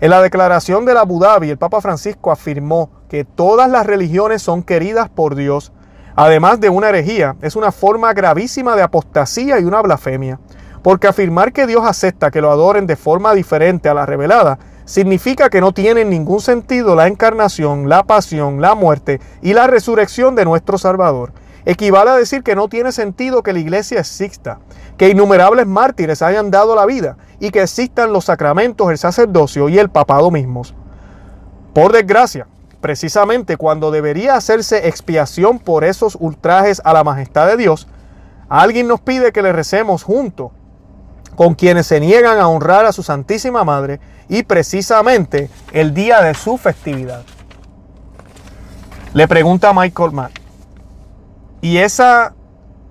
En 0.00 0.10
la 0.10 0.20
declaración 0.20 0.84
de 0.84 0.94
la 0.94 1.02
Abu 1.02 1.20
Dhabi, 1.20 1.48
el 1.48 1.58
Papa 1.58 1.80
Francisco 1.80 2.32
afirmó 2.32 2.90
que 3.08 3.24
todas 3.24 3.70
las 3.70 3.86
religiones 3.86 4.42
son 4.42 4.64
queridas 4.64 5.08
por 5.08 5.36
Dios. 5.36 5.72
Además 6.16 6.58
de 6.58 6.70
una 6.70 6.88
herejía, 6.88 7.36
es 7.40 7.54
una 7.54 7.70
forma 7.70 8.12
gravísima 8.14 8.74
de 8.74 8.82
apostasía 8.82 9.60
y 9.60 9.64
una 9.64 9.80
blasfemia, 9.80 10.40
porque 10.82 11.06
afirmar 11.06 11.52
que 11.52 11.68
Dios 11.68 11.84
acepta 11.86 12.32
que 12.32 12.40
lo 12.40 12.50
adoren 12.50 12.88
de 12.88 12.96
forma 12.96 13.32
diferente 13.32 13.88
a 13.88 13.94
la 13.94 14.06
revelada 14.06 14.58
significa 14.86 15.50
que 15.50 15.60
no 15.60 15.70
tiene 15.70 16.04
ningún 16.04 16.40
sentido 16.40 16.96
la 16.96 17.06
encarnación, 17.06 17.88
la 17.88 18.02
pasión, 18.02 18.60
la 18.60 18.74
muerte 18.74 19.20
y 19.40 19.52
la 19.52 19.68
resurrección 19.68 20.34
de 20.34 20.44
nuestro 20.44 20.78
Salvador 20.78 21.32
equivale 21.66 22.10
a 22.10 22.16
decir 22.16 22.42
que 22.42 22.54
no 22.54 22.68
tiene 22.68 22.92
sentido 22.92 23.42
que 23.42 23.52
la 23.52 23.58
iglesia 23.58 23.98
exista, 24.00 24.60
que 24.96 25.10
innumerables 25.10 25.66
mártires 25.66 26.22
hayan 26.22 26.50
dado 26.50 26.74
la 26.76 26.86
vida 26.86 27.18
y 27.40 27.50
que 27.50 27.62
existan 27.62 28.12
los 28.12 28.24
sacramentos, 28.24 28.90
el 28.90 28.98
sacerdocio 28.98 29.68
y 29.68 29.78
el 29.78 29.90
papado 29.90 30.30
mismos. 30.30 30.74
Por 31.74 31.92
desgracia, 31.92 32.46
precisamente 32.80 33.56
cuando 33.56 33.90
debería 33.90 34.36
hacerse 34.36 34.86
expiación 34.88 35.58
por 35.58 35.82
esos 35.82 36.16
ultrajes 36.18 36.80
a 36.84 36.92
la 36.92 37.02
majestad 37.02 37.48
de 37.48 37.56
Dios, 37.56 37.88
alguien 38.48 38.86
nos 38.86 39.00
pide 39.00 39.32
que 39.32 39.42
le 39.42 39.52
recemos 39.52 40.04
junto 40.04 40.52
con 41.34 41.54
quienes 41.54 41.88
se 41.88 41.98
niegan 41.98 42.38
a 42.38 42.48
honrar 42.48 42.86
a 42.86 42.92
su 42.92 43.02
Santísima 43.02 43.64
Madre 43.64 44.00
y 44.28 44.44
precisamente 44.44 45.50
el 45.72 45.92
día 45.92 46.22
de 46.22 46.32
su 46.34 46.56
festividad. 46.56 47.24
Le 49.12 49.26
pregunta 49.26 49.72
Michael 49.74 50.12
Matt, 50.12 50.45
¿y 51.60 51.78
esa, 51.78 52.34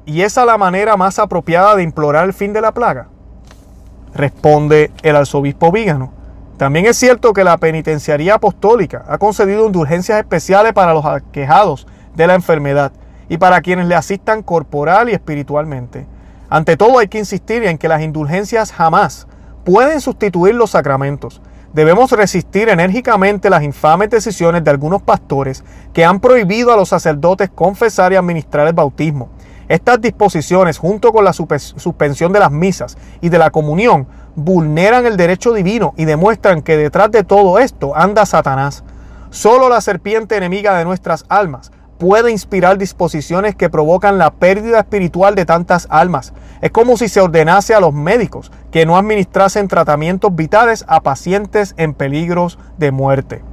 ¿y 0.06 0.22
esa 0.22 0.46
la 0.46 0.58
manera 0.58 0.98
más 0.98 1.20
apropiada 1.20 1.76
de 1.76 1.84
implorar 1.84 2.26
el 2.26 2.34
fin 2.34 2.54
de 2.54 2.62
la 2.62 2.74
plaga? 2.74 3.08
Responde 4.14 4.92
el 5.04 5.16
arzobispo 5.16 5.72
Vígano. 5.72 6.12
También 6.58 6.86
es 6.86 6.96
cierto 6.96 7.34
que 7.34 7.44
la 7.44 7.58
penitenciaría 7.58 8.36
apostólica 8.36 9.04
ha 9.10 9.18
concedido 9.18 9.66
indulgencias 9.66 10.20
especiales 10.20 10.72
para 10.72 10.94
los 10.94 11.06
aquejados 11.06 11.86
de 12.16 12.28
la 12.28 12.36
enfermedad 12.36 12.94
y 13.28 13.38
para 13.38 13.62
quienes 13.62 13.88
le 13.88 13.96
asistan 13.96 14.42
corporal 14.42 15.10
y 15.10 15.14
espiritualmente. 15.14 16.06
Ante 16.50 16.78
todo 16.78 17.00
hay 17.00 17.08
que 17.08 17.20
insistir 17.20 17.66
en 17.66 17.78
que 17.78 17.90
las 17.90 18.02
indulgencias 18.02 18.72
jamás 18.72 19.28
pueden 19.66 20.00
sustituir 20.00 20.56
los 20.56 20.72
sacramentos. 20.72 21.42
Debemos 21.76 22.10
resistir 22.14 22.70
enérgicamente 22.70 23.50
las 23.50 23.62
infames 23.62 24.10
decisiones 24.10 24.64
de 24.64 24.72
algunos 24.72 25.02
pastores 25.02 25.62
que 25.94 26.06
han 26.06 26.22
prohibido 26.22 26.72
a 26.72 26.78
los 26.78 26.88
sacerdotes 26.88 27.50
confesar 27.54 28.14
y 28.14 28.16
administrar 28.16 28.66
el 28.66 28.72
bautismo. 28.72 29.28
Estas 29.68 30.00
disposiciones, 30.00 30.78
junto 30.78 31.12
con 31.12 31.26
la 31.26 31.34
suspensión 31.34 32.32
de 32.32 32.40
las 32.40 32.50
misas 32.50 32.98
y 33.20 33.28
de 33.28 33.40
la 33.40 33.50
comunión, 33.50 34.08
vulneran 34.38 35.06
el 35.06 35.18
derecho 35.18 35.52
divino 35.52 35.94
y 35.98 36.06
demuestran 36.06 36.62
que 36.62 36.78
detrás 36.78 37.12
de 37.12 37.26
todo 37.26 37.60
esto 37.60 37.94
anda 37.94 38.26
Satanás. 38.26 38.86
Solo 39.30 39.68
la 39.68 39.82
serpiente 39.82 40.38
enemiga 40.38 40.78
de 40.78 40.86
nuestras 40.86 41.26
almas 41.28 41.74
puede 41.98 42.32
inspirar 42.32 42.78
disposiciones 42.78 43.56
que 43.56 43.70
provocan 43.70 44.18
la 44.18 44.32
pérdida 44.32 44.80
espiritual 44.80 45.36
de 45.36 45.46
tantas 45.46 45.88
almas. 45.90 46.34
Es 46.62 46.72
como 46.72 46.98
si 46.98 47.08
se 47.08 47.22
ordenase 47.22 47.74
a 47.74 47.80
los 47.80 47.94
médicos 47.94 48.52
que 48.72 48.86
no 48.86 48.98
administrasen 48.98 49.68
tratamientos 49.68 50.36
vitales 50.36 50.86
a 50.88 51.02
pacientes 51.02 51.74
en 51.78 51.94
peligros 51.94 52.60
de 52.78 52.92
muerte. 52.92 53.44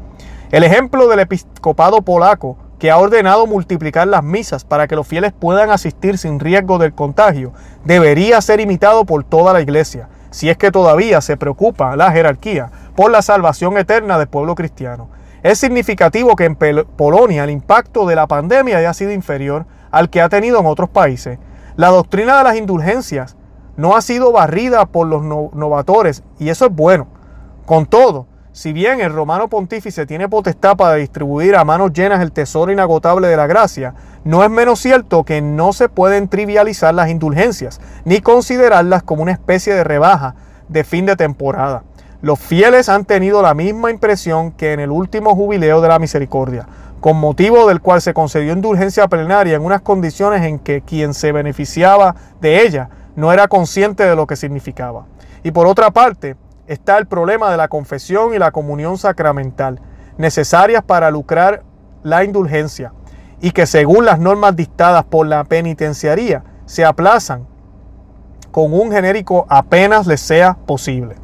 El 0.50 0.64
ejemplo 0.64 1.08
del 1.08 1.20
episcopado 1.20 2.02
polaco 2.02 2.56
que 2.82 2.90
ha 2.90 2.98
ordenado 2.98 3.46
multiplicar 3.46 4.08
las 4.08 4.24
misas 4.24 4.64
para 4.64 4.88
que 4.88 4.96
los 4.96 5.06
fieles 5.06 5.32
puedan 5.32 5.70
asistir 5.70 6.18
sin 6.18 6.40
riesgo 6.40 6.78
del 6.78 6.92
contagio, 6.92 7.52
debería 7.84 8.40
ser 8.40 8.58
imitado 8.58 9.04
por 9.04 9.22
toda 9.22 9.52
la 9.52 9.60
iglesia, 9.60 10.08
si 10.32 10.50
es 10.50 10.56
que 10.56 10.72
todavía 10.72 11.20
se 11.20 11.36
preocupa 11.36 11.94
la 11.94 12.10
jerarquía 12.10 12.72
por 12.96 13.12
la 13.12 13.22
salvación 13.22 13.78
eterna 13.78 14.18
del 14.18 14.26
pueblo 14.26 14.56
cristiano. 14.56 15.08
Es 15.42 15.58
significativo 15.58 16.36
que 16.36 16.44
en 16.44 16.54
Polonia 16.54 17.42
el 17.42 17.50
impacto 17.50 18.06
de 18.06 18.14
la 18.14 18.28
pandemia 18.28 18.78
haya 18.78 18.94
sido 18.94 19.10
inferior 19.10 19.66
al 19.90 20.08
que 20.08 20.20
ha 20.20 20.28
tenido 20.28 20.60
en 20.60 20.66
otros 20.66 20.88
países. 20.88 21.38
La 21.74 21.88
doctrina 21.88 22.38
de 22.38 22.44
las 22.44 22.56
indulgencias 22.56 23.36
no 23.76 23.96
ha 23.96 24.02
sido 24.02 24.30
barrida 24.30 24.86
por 24.86 25.08
los 25.08 25.24
novatores 25.24 26.22
y 26.38 26.50
eso 26.50 26.66
es 26.66 26.72
bueno. 26.72 27.08
Con 27.66 27.86
todo, 27.86 28.28
si 28.52 28.72
bien 28.72 29.00
el 29.00 29.12
romano 29.12 29.48
pontífice 29.48 30.06
tiene 30.06 30.28
potestad 30.28 30.76
para 30.76 30.94
distribuir 30.94 31.56
a 31.56 31.64
manos 31.64 31.92
llenas 31.92 32.20
el 32.20 32.30
tesoro 32.30 32.70
inagotable 32.70 33.26
de 33.26 33.36
la 33.36 33.48
gracia, 33.48 33.94
no 34.22 34.44
es 34.44 34.50
menos 34.50 34.78
cierto 34.78 35.24
que 35.24 35.42
no 35.42 35.72
se 35.72 35.88
pueden 35.88 36.28
trivializar 36.28 36.94
las 36.94 37.10
indulgencias, 37.10 37.80
ni 38.04 38.20
considerarlas 38.20 39.02
como 39.02 39.22
una 39.22 39.32
especie 39.32 39.74
de 39.74 39.82
rebaja 39.82 40.36
de 40.68 40.84
fin 40.84 41.06
de 41.06 41.16
temporada. 41.16 41.82
Los 42.22 42.38
fieles 42.38 42.88
han 42.88 43.04
tenido 43.04 43.42
la 43.42 43.52
misma 43.52 43.90
impresión 43.90 44.52
que 44.52 44.72
en 44.72 44.78
el 44.78 44.92
último 44.92 45.34
jubileo 45.34 45.80
de 45.80 45.88
la 45.88 45.98
misericordia, 45.98 46.68
con 47.00 47.16
motivo 47.16 47.66
del 47.66 47.80
cual 47.80 48.00
se 48.00 48.14
concedió 48.14 48.52
indulgencia 48.52 49.08
plenaria 49.08 49.56
en 49.56 49.64
unas 49.64 49.80
condiciones 49.80 50.42
en 50.42 50.60
que 50.60 50.82
quien 50.82 51.14
se 51.14 51.32
beneficiaba 51.32 52.14
de 52.40 52.62
ella 52.62 52.90
no 53.16 53.32
era 53.32 53.48
consciente 53.48 54.04
de 54.04 54.14
lo 54.14 54.28
que 54.28 54.36
significaba. 54.36 55.06
Y 55.42 55.50
por 55.50 55.66
otra 55.66 55.90
parte, 55.90 56.36
está 56.68 56.96
el 56.96 57.06
problema 57.06 57.50
de 57.50 57.56
la 57.56 57.66
confesión 57.66 58.34
y 58.34 58.38
la 58.38 58.52
comunión 58.52 58.98
sacramental, 58.98 59.80
necesarias 60.16 60.84
para 60.84 61.10
lucrar 61.10 61.64
la 62.04 62.22
indulgencia, 62.22 62.92
y 63.40 63.50
que 63.50 63.66
según 63.66 64.04
las 64.04 64.20
normas 64.20 64.54
dictadas 64.54 65.02
por 65.02 65.26
la 65.26 65.42
penitenciaría, 65.42 66.44
se 66.66 66.84
aplazan 66.84 67.48
con 68.52 68.72
un 68.72 68.92
genérico 68.92 69.44
apenas 69.48 70.06
les 70.06 70.20
sea 70.20 70.54
posible. 70.54 71.16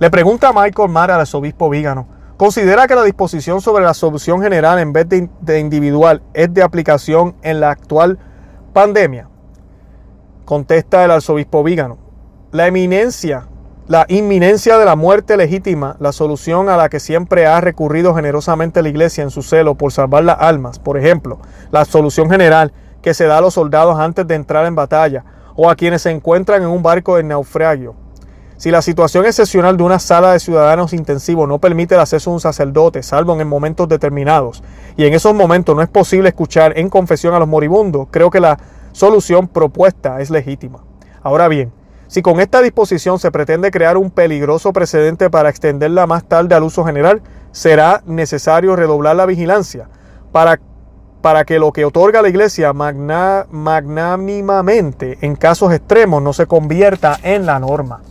Le 0.00 0.08
pregunta 0.08 0.48
a 0.48 0.52
Michael 0.54 0.88
Mara 0.88 1.16
al 1.16 1.20
arzobispo 1.20 1.68
Vígano, 1.68 2.08
¿considera 2.38 2.86
que 2.86 2.94
la 2.94 3.02
disposición 3.02 3.60
sobre 3.60 3.84
la 3.84 3.92
solución 3.92 4.40
general 4.40 4.78
en 4.78 4.94
vez 4.94 5.06
de, 5.06 5.60
individual 5.60 6.22
es 6.32 6.54
de 6.54 6.62
aplicación 6.62 7.36
en 7.42 7.60
la 7.60 7.70
actual 7.70 8.18
pandemia? 8.72 9.28
Contesta 10.46 11.04
el 11.04 11.10
arzobispo 11.10 11.62
Vígano, 11.62 11.98
la 12.50 12.66
eminencia, 12.66 13.46
la 13.88 14.06
inminencia 14.08 14.78
de 14.78 14.86
la 14.86 14.96
muerte 14.96 15.36
legítima, 15.36 15.96
la 16.00 16.12
solución 16.12 16.70
a 16.70 16.78
la 16.78 16.88
que 16.88 16.98
siempre 16.98 17.46
ha 17.46 17.60
recurrido 17.60 18.14
generosamente 18.14 18.80
la 18.80 18.88
iglesia 18.88 19.22
en 19.22 19.30
su 19.30 19.42
celo 19.42 19.74
por 19.74 19.92
salvar 19.92 20.24
las 20.24 20.40
almas, 20.40 20.78
por 20.78 20.96
ejemplo, 20.96 21.40
la 21.72 21.84
solución 21.84 22.30
general 22.30 22.72
que 23.02 23.12
se 23.12 23.26
da 23.26 23.36
a 23.36 23.42
los 23.42 23.52
soldados 23.52 23.98
antes 23.98 24.26
de 24.26 24.36
entrar 24.36 24.64
en 24.64 24.74
batalla 24.74 25.26
o 25.56 25.68
a 25.68 25.76
quienes 25.76 26.00
se 26.00 26.10
encuentran 26.10 26.62
en 26.62 26.68
un 26.68 26.82
barco 26.82 27.16
de 27.16 27.22
naufragio, 27.22 27.96
si 28.60 28.70
la 28.70 28.82
situación 28.82 29.24
excepcional 29.24 29.78
de 29.78 29.84
una 29.84 29.98
sala 29.98 30.34
de 30.34 30.38
ciudadanos 30.38 30.92
intensivo 30.92 31.46
no 31.46 31.58
permite 31.58 31.94
el 31.94 32.02
acceso 32.02 32.28
a 32.28 32.34
un 32.34 32.40
sacerdote, 32.40 33.02
salvo 33.02 33.40
en 33.40 33.48
momentos 33.48 33.88
determinados, 33.88 34.62
y 34.98 35.06
en 35.06 35.14
esos 35.14 35.32
momentos 35.32 35.74
no 35.74 35.80
es 35.80 35.88
posible 35.88 36.28
escuchar 36.28 36.78
en 36.78 36.90
confesión 36.90 37.32
a 37.32 37.38
los 37.38 37.48
moribundos, 37.48 38.08
creo 38.10 38.28
que 38.28 38.38
la 38.38 38.58
solución 38.92 39.48
propuesta 39.48 40.20
es 40.20 40.28
legítima. 40.28 40.80
Ahora 41.22 41.48
bien, 41.48 41.72
si 42.06 42.20
con 42.20 42.38
esta 42.38 42.60
disposición 42.60 43.18
se 43.18 43.30
pretende 43.30 43.70
crear 43.70 43.96
un 43.96 44.10
peligroso 44.10 44.74
precedente 44.74 45.30
para 45.30 45.48
extenderla 45.48 46.06
más 46.06 46.24
tarde 46.24 46.54
al 46.54 46.64
uso 46.64 46.84
general, 46.84 47.22
será 47.52 48.02
necesario 48.04 48.76
redoblar 48.76 49.16
la 49.16 49.24
vigilancia 49.24 49.88
para, 50.32 50.60
para 51.22 51.46
que 51.46 51.58
lo 51.58 51.72
que 51.72 51.86
otorga 51.86 52.20
la 52.20 52.28
Iglesia 52.28 52.74
magnánimamente 52.74 55.16
en 55.22 55.34
casos 55.34 55.72
extremos 55.72 56.22
no 56.22 56.34
se 56.34 56.44
convierta 56.44 57.18
en 57.22 57.46
la 57.46 57.58
norma. 57.58 58.02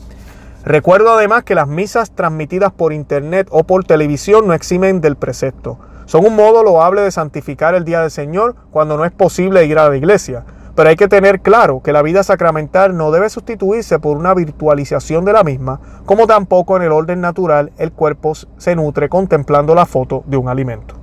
Recuerdo 0.66 1.14
además 1.14 1.44
que 1.46 1.56
las 1.56 1.70
misas 1.70 2.12
transmitidas 2.12 2.74
por 2.74 2.92
internet 2.92 3.48
o 3.50 3.64
por 3.64 3.86
televisión 3.86 4.46
no 4.46 4.54
eximen 4.54 5.00
del 5.00 5.16
precepto. 5.16 5.80
Son 6.06 6.26
un 6.26 6.36
modo 6.36 6.64
loable 6.64 7.02
de 7.02 7.12
santificar 7.12 7.76
el 7.76 7.86
día 7.86 8.02
del 8.02 8.12
Señor 8.12 8.56
cuando 8.70 8.98
no 8.98 9.06
es 9.06 9.12
posible 9.12 9.66
ir 9.66 9.80
a 9.80 9.88
la 9.88 9.96
iglesia. 9.96 10.44
Pero 10.76 10.90
hay 10.90 10.98
que 10.98 11.08
tener 11.08 11.40
claro 11.42 11.82
que 11.82 11.94
la 11.94 12.02
vida 12.02 12.24
sacramental 12.24 12.98
no 12.98 13.12
debe 13.12 13.30
sustituirse 13.30 14.00
por 14.00 14.18
una 14.18 14.34
virtualización 14.34 15.24
de 15.24 15.34
la 15.34 15.44
misma, 15.44 15.80
como 16.06 16.28
tampoco 16.28 16.76
en 16.76 16.84
el 16.84 16.92
orden 16.92 17.22
natural 17.22 17.72
el 17.78 17.94
cuerpo 17.94 18.34
se 18.58 18.76
nutre 18.76 19.08
contemplando 19.08 19.76
la 19.76 19.86
foto 19.86 20.24
de 20.26 20.38
un 20.38 20.50
alimento. 20.50 20.96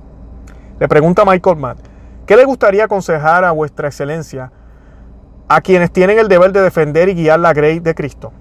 Le 0.79 0.87
pregunta 0.87 1.25
Michael 1.25 1.57
Matt, 1.57 1.79
¿qué 2.27 2.35
le 2.35 2.45
gustaría 2.45 2.85
aconsejar 2.85 3.43
a 3.43 3.51
vuestra 3.51 3.87
excelencia 3.87 4.51
a 5.47 5.61
quienes 5.61 5.91
tienen 5.91 6.19
el 6.19 6.27
deber 6.27 6.51
de 6.51 6.61
defender 6.61 7.09
y 7.09 7.15
guiar 7.15 7.39
la 7.39 7.53
grey 7.53 7.79
de 7.79 7.95
Cristo? 7.95 8.31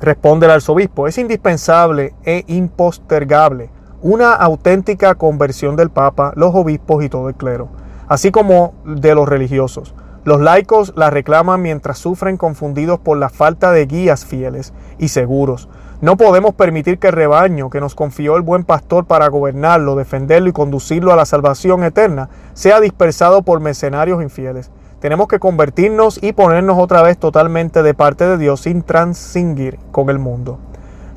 Responde 0.00 0.46
el 0.46 0.52
arzobispo, 0.52 1.06
es 1.06 1.18
indispensable 1.18 2.14
e 2.24 2.44
impostergable 2.46 3.70
una 4.04 4.34
auténtica 4.34 5.14
conversión 5.14 5.76
del 5.76 5.88
Papa, 5.88 6.34
los 6.36 6.54
obispos 6.54 7.02
y 7.02 7.08
todo 7.08 7.30
el 7.30 7.36
clero, 7.36 7.70
así 8.06 8.30
como 8.30 8.74
de 8.84 9.14
los 9.14 9.26
religiosos. 9.26 9.94
Los 10.24 10.40
laicos 10.40 10.92
la 10.94 11.08
reclaman 11.08 11.62
mientras 11.62 11.98
sufren 11.98 12.36
confundidos 12.36 12.98
por 12.98 13.16
la 13.16 13.30
falta 13.30 13.72
de 13.72 13.86
guías 13.86 14.26
fieles 14.26 14.74
y 14.98 15.08
seguros. 15.08 15.70
No 16.02 16.18
podemos 16.18 16.54
permitir 16.54 16.98
que 16.98 17.06
el 17.06 17.14
rebaño 17.14 17.70
que 17.70 17.80
nos 17.80 17.94
confió 17.94 18.36
el 18.36 18.42
buen 18.42 18.64
pastor 18.64 19.06
para 19.06 19.28
gobernarlo, 19.28 19.96
defenderlo 19.96 20.50
y 20.50 20.52
conducirlo 20.52 21.12
a 21.12 21.16
la 21.16 21.24
salvación 21.24 21.82
eterna 21.82 22.28
sea 22.52 22.80
dispersado 22.80 23.40
por 23.40 23.60
mercenarios 23.60 24.22
infieles. 24.22 24.70
Tenemos 25.04 25.28
que 25.28 25.38
convertirnos 25.38 26.18
y 26.22 26.32
ponernos 26.32 26.78
otra 26.78 27.02
vez 27.02 27.18
totalmente 27.18 27.82
de 27.82 27.92
parte 27.92 28.26
de 28.26 28.38
Dios 28.38 28.62
sin 28.62 28.80
transigir 28.80 29.78
con 29.92 30.08
el 30.08 30.18
mundo. 30.18 30.58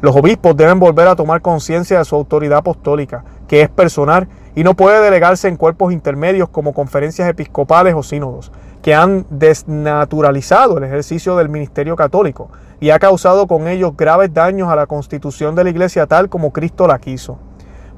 Los 0.02 0.14
obispos 0.14 0.58
deben 0.58 0.78
volver 0.78 1.08
a 1.08 1.16
tomar 1.16 1.42
conciencia 1.42 1.98
de 1.98 2.04
su 2.04 2.14
autoridad 2.14 2.58
apostólica, 2.58 3.24
que 3.48 3.62
es 3.62 3.70
personal 3.70 4.28
y 4.56 4.66
no 4.66 4.74
puede 4.74 5.02
delegarse 5.02 5.48
en 5.48 5.56
cuerpos 5.56 5.94
intermedios 5.94 6.50
como 6.50 6.74
conferencias 6.74 7.30
episcopales 7.30 7.96
o 7.96 8.04
sínodos, 8.04 8.52
que 8.82 8.94
han 8.94 9.26
desnaturalizado 9.30 10.80
el 10.80 10.84
ejercicio 10.84 11.38
del 11.38 11.48
ministerio 11.48 11.96
católico 11.96 12.50
y 12.82 12.90
ha 12.90 13.00
causado 13.00 13.48
con 13.48 13.70
ellos 13.70 13.96
graves 13.96 14.34
daños 14.34 14.68
a 14.68 14.76
la 14.76 14.88
constitución 14.88 15.56
de 15.56 15.64
la 15.64 15.70
iglesia 15.70 16.08
tal 16.08 16.28
como 16.28 16.52
Cristo 16.52 16.88
la 16.88 17.00
quiso. 17.00 17.40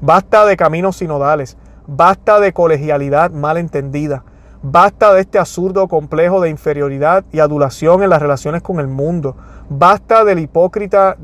Basta 0.00 0.46
de 0.46 0.56
caminos 0.56 0.98
sinodales, 0.98 1.56
basta 1.88 2.38
de 2.38 2.52
colegialidad 2.52 3.32
mal 3.32 3.56
entendida, 3.56 4.22
Basta 4.62 5.14
de 5.14 5.22
este 5.22 5.38
absurdo 5.38 5.88
complejo 5.88 6.42
de 6.42 6.50
inferioridad 6.50 7.24
y 7.32 7.40
adulación 7.40 8.02
en 8.02 8.10
las 8.10 8.20
relaciones 8.20 8.60
con 8.60 8.78
el 8.78 8.88
mundo. 8.88 9.34
Basta 9.70 10.22
del 10.22 10.38
hipócrita 10.38 11.16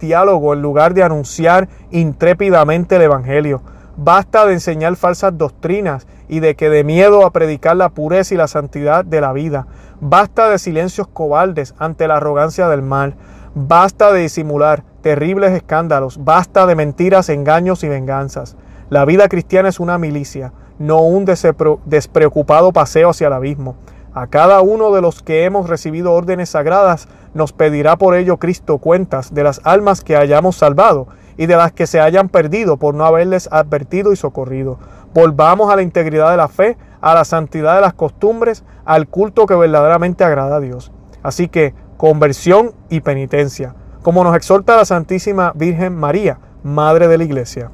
diálogo 0.00 0.54
en 0.54 0.62
lugar 0.62 0.94
de 0.94 1.02
anunciar 1.02 1.68
intrépidamente 1.90 2.96
el 2.96 3.02
Evangelio. 3.02 3.60
Basta 3.98 4.46
de 4.46 4.54
enseñar 4.54 4.96
falsas 4.96 5.36
doctrinas 5.36 6.06
y 6.28 6.40
de 6.40 6.54
que 6.54 6.70
de 6.70 6.82
miedo 6.82 7.26
a 7.26 7.30
predicar 7.30 7.76
la 7.76 7.90
pureza 7.90 8.32
y 8.32 8.38
la 8.38 8.48
santidad 8.48 9.04
de 9.04 9.20
la 9.20 9.34
vida. 9.34 9.66
Basta 10.00 10.48
de 10.48 10.58
silencios 10.58 11.08
cobardes 11.08 11.74
ante 11.78 12.08
la 12.08 12.16
arrogancia 12.16 12.68
del 12.68 12.80
mal. 12.80 13.16
Basta 13.54 14.12
de 14.12 14.20
disimular 14.20 14.82
terribles 15.02 15.52
escándalos. 15.52 16.24
Basta 16.24 16.64
de 16.64 16.74
mentiras, 16.74 17.28
engaños 17.28 17.84
y 17.84 17.88
venganzas. 17.88 18.56
La 18.88 19.04
vida 19.04 19.28
cristiana 19.28 19.68
es 19.68 19.78
una 19.78 19.98
milicia, 19.98 20.54
no 20.78 21.02
un 21.02 21.24
despreocupado 21.24 22.72
paseo 22.72 23.10
hacia 23.10 23.26
el 23.26 23.32
abismo. 23.32 23.76
A 24.14 24.26
cada 24.26 24.62
uno 24.62 24.92
de 24.92 25.00
los 25.00 25.22
que 25.22 25.44
hemos 25.44 25.68
recibido 25.68 26.12
órdenes 26.12 26.50
sagradas 26.50 27.08
nos 27.34 27.52
pedirá 27.52 27.96
por 27.96 28.16
ello 28.16 28.38
Cristo 28.38 28.78
cuentas 28.78 29.34
de 29.34 29.44
las 29.44 29.60
almas 29.64 30.02
que 30.02 30.16
hayamos 30.16 30.56
salvado 30.56 31.08
y 31.36 31.46
de 31.46 31.56
las 31.56 31.72
que 31.72 31.86
se 31.86 32.00
hayan 32.00 32.28
perdido 32.28 32.78
por 32.78 32.94
no 32.94 33.04
haberles 33.04 33.48
advertido 33.52 34.12
y 34.12 34.16
socorrido. 34.16 34.78
Volvamos 35.14 35.70
a 35.70 35.76
la 35.76 35.82
integridad 35.82 36.30
de 36.30 36.36
la 36.36 36.48
fe, 36.48 36.76
a 37.00 37.14
la 37.14 37.24
santidad 37.24 37.76
de 37.76 37.80
las 37.80 37.94
costumbres, 37.94 38.64
al 38.84 39.08
culto 39.08 39.46
que 39.46 39.54
verdaderamente 39.54 40.24
agrada 40.24 40.56
a 40.56 40.60
Dios. 40.60 40.90
Así 41.22 41.48
que 41.48 41.74
conversión 41.96 42.72
y 42.88 43.00
penitencia, 43.00 43.74
como 44.02 44.24
nos 44.24 44.34
exhorta 44.34 44.76
la 44.76 44.84
Santísima 44.84 45.52
Virgen 45.54 45.94
María, 45.94 46.40
Madre 46.62 47.06
de 47.08 47.18
la 47.18 47.24
Iglesia. 47.24 47.70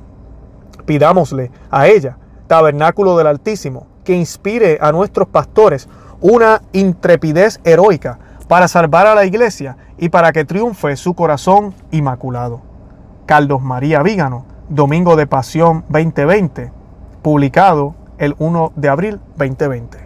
Pidámosle 0.84 1.50
a 1.70 1.88
ella, 1.88 2.18
tabernáculo 2.46 3.16
del 3.16 3.26
Altísimo, 3.26 3.86
que 4.04 4.14
inspire 4.14 4.78
a 4.80 4.92
nuestros 4.92 5.28
pastores 5.28 5.88
una 6.20 6.62
intrepidez 6.72 7.60
heroica 7.64 8.18
para 8.48 8.68
salvar 8.68 9.06
a 9.06 9.14
la 9.14 9.24
iglesia 9.24 9.76
y 9.98 10.10
para 10.10 10.32
que 10.32 10.44
triunfe 10.44 10.96
su 10.96 11.14
corazón 11.14 11.74
inmaculado. 11.90 12.60
Carlos 13.26 13.62
María 13.62 14.02
Vígano, 14.02 14.44
Domingo 14.68 15.16
de 15.16 15.26
Pasión 15.26 15.84
2020, 15.88 16.72
publicado 17.22 17.94
el 18.18 18.34
1 18.38 18.72
de 18.76 18.88
abril 18.88 19.20
2020. 19.36 20.03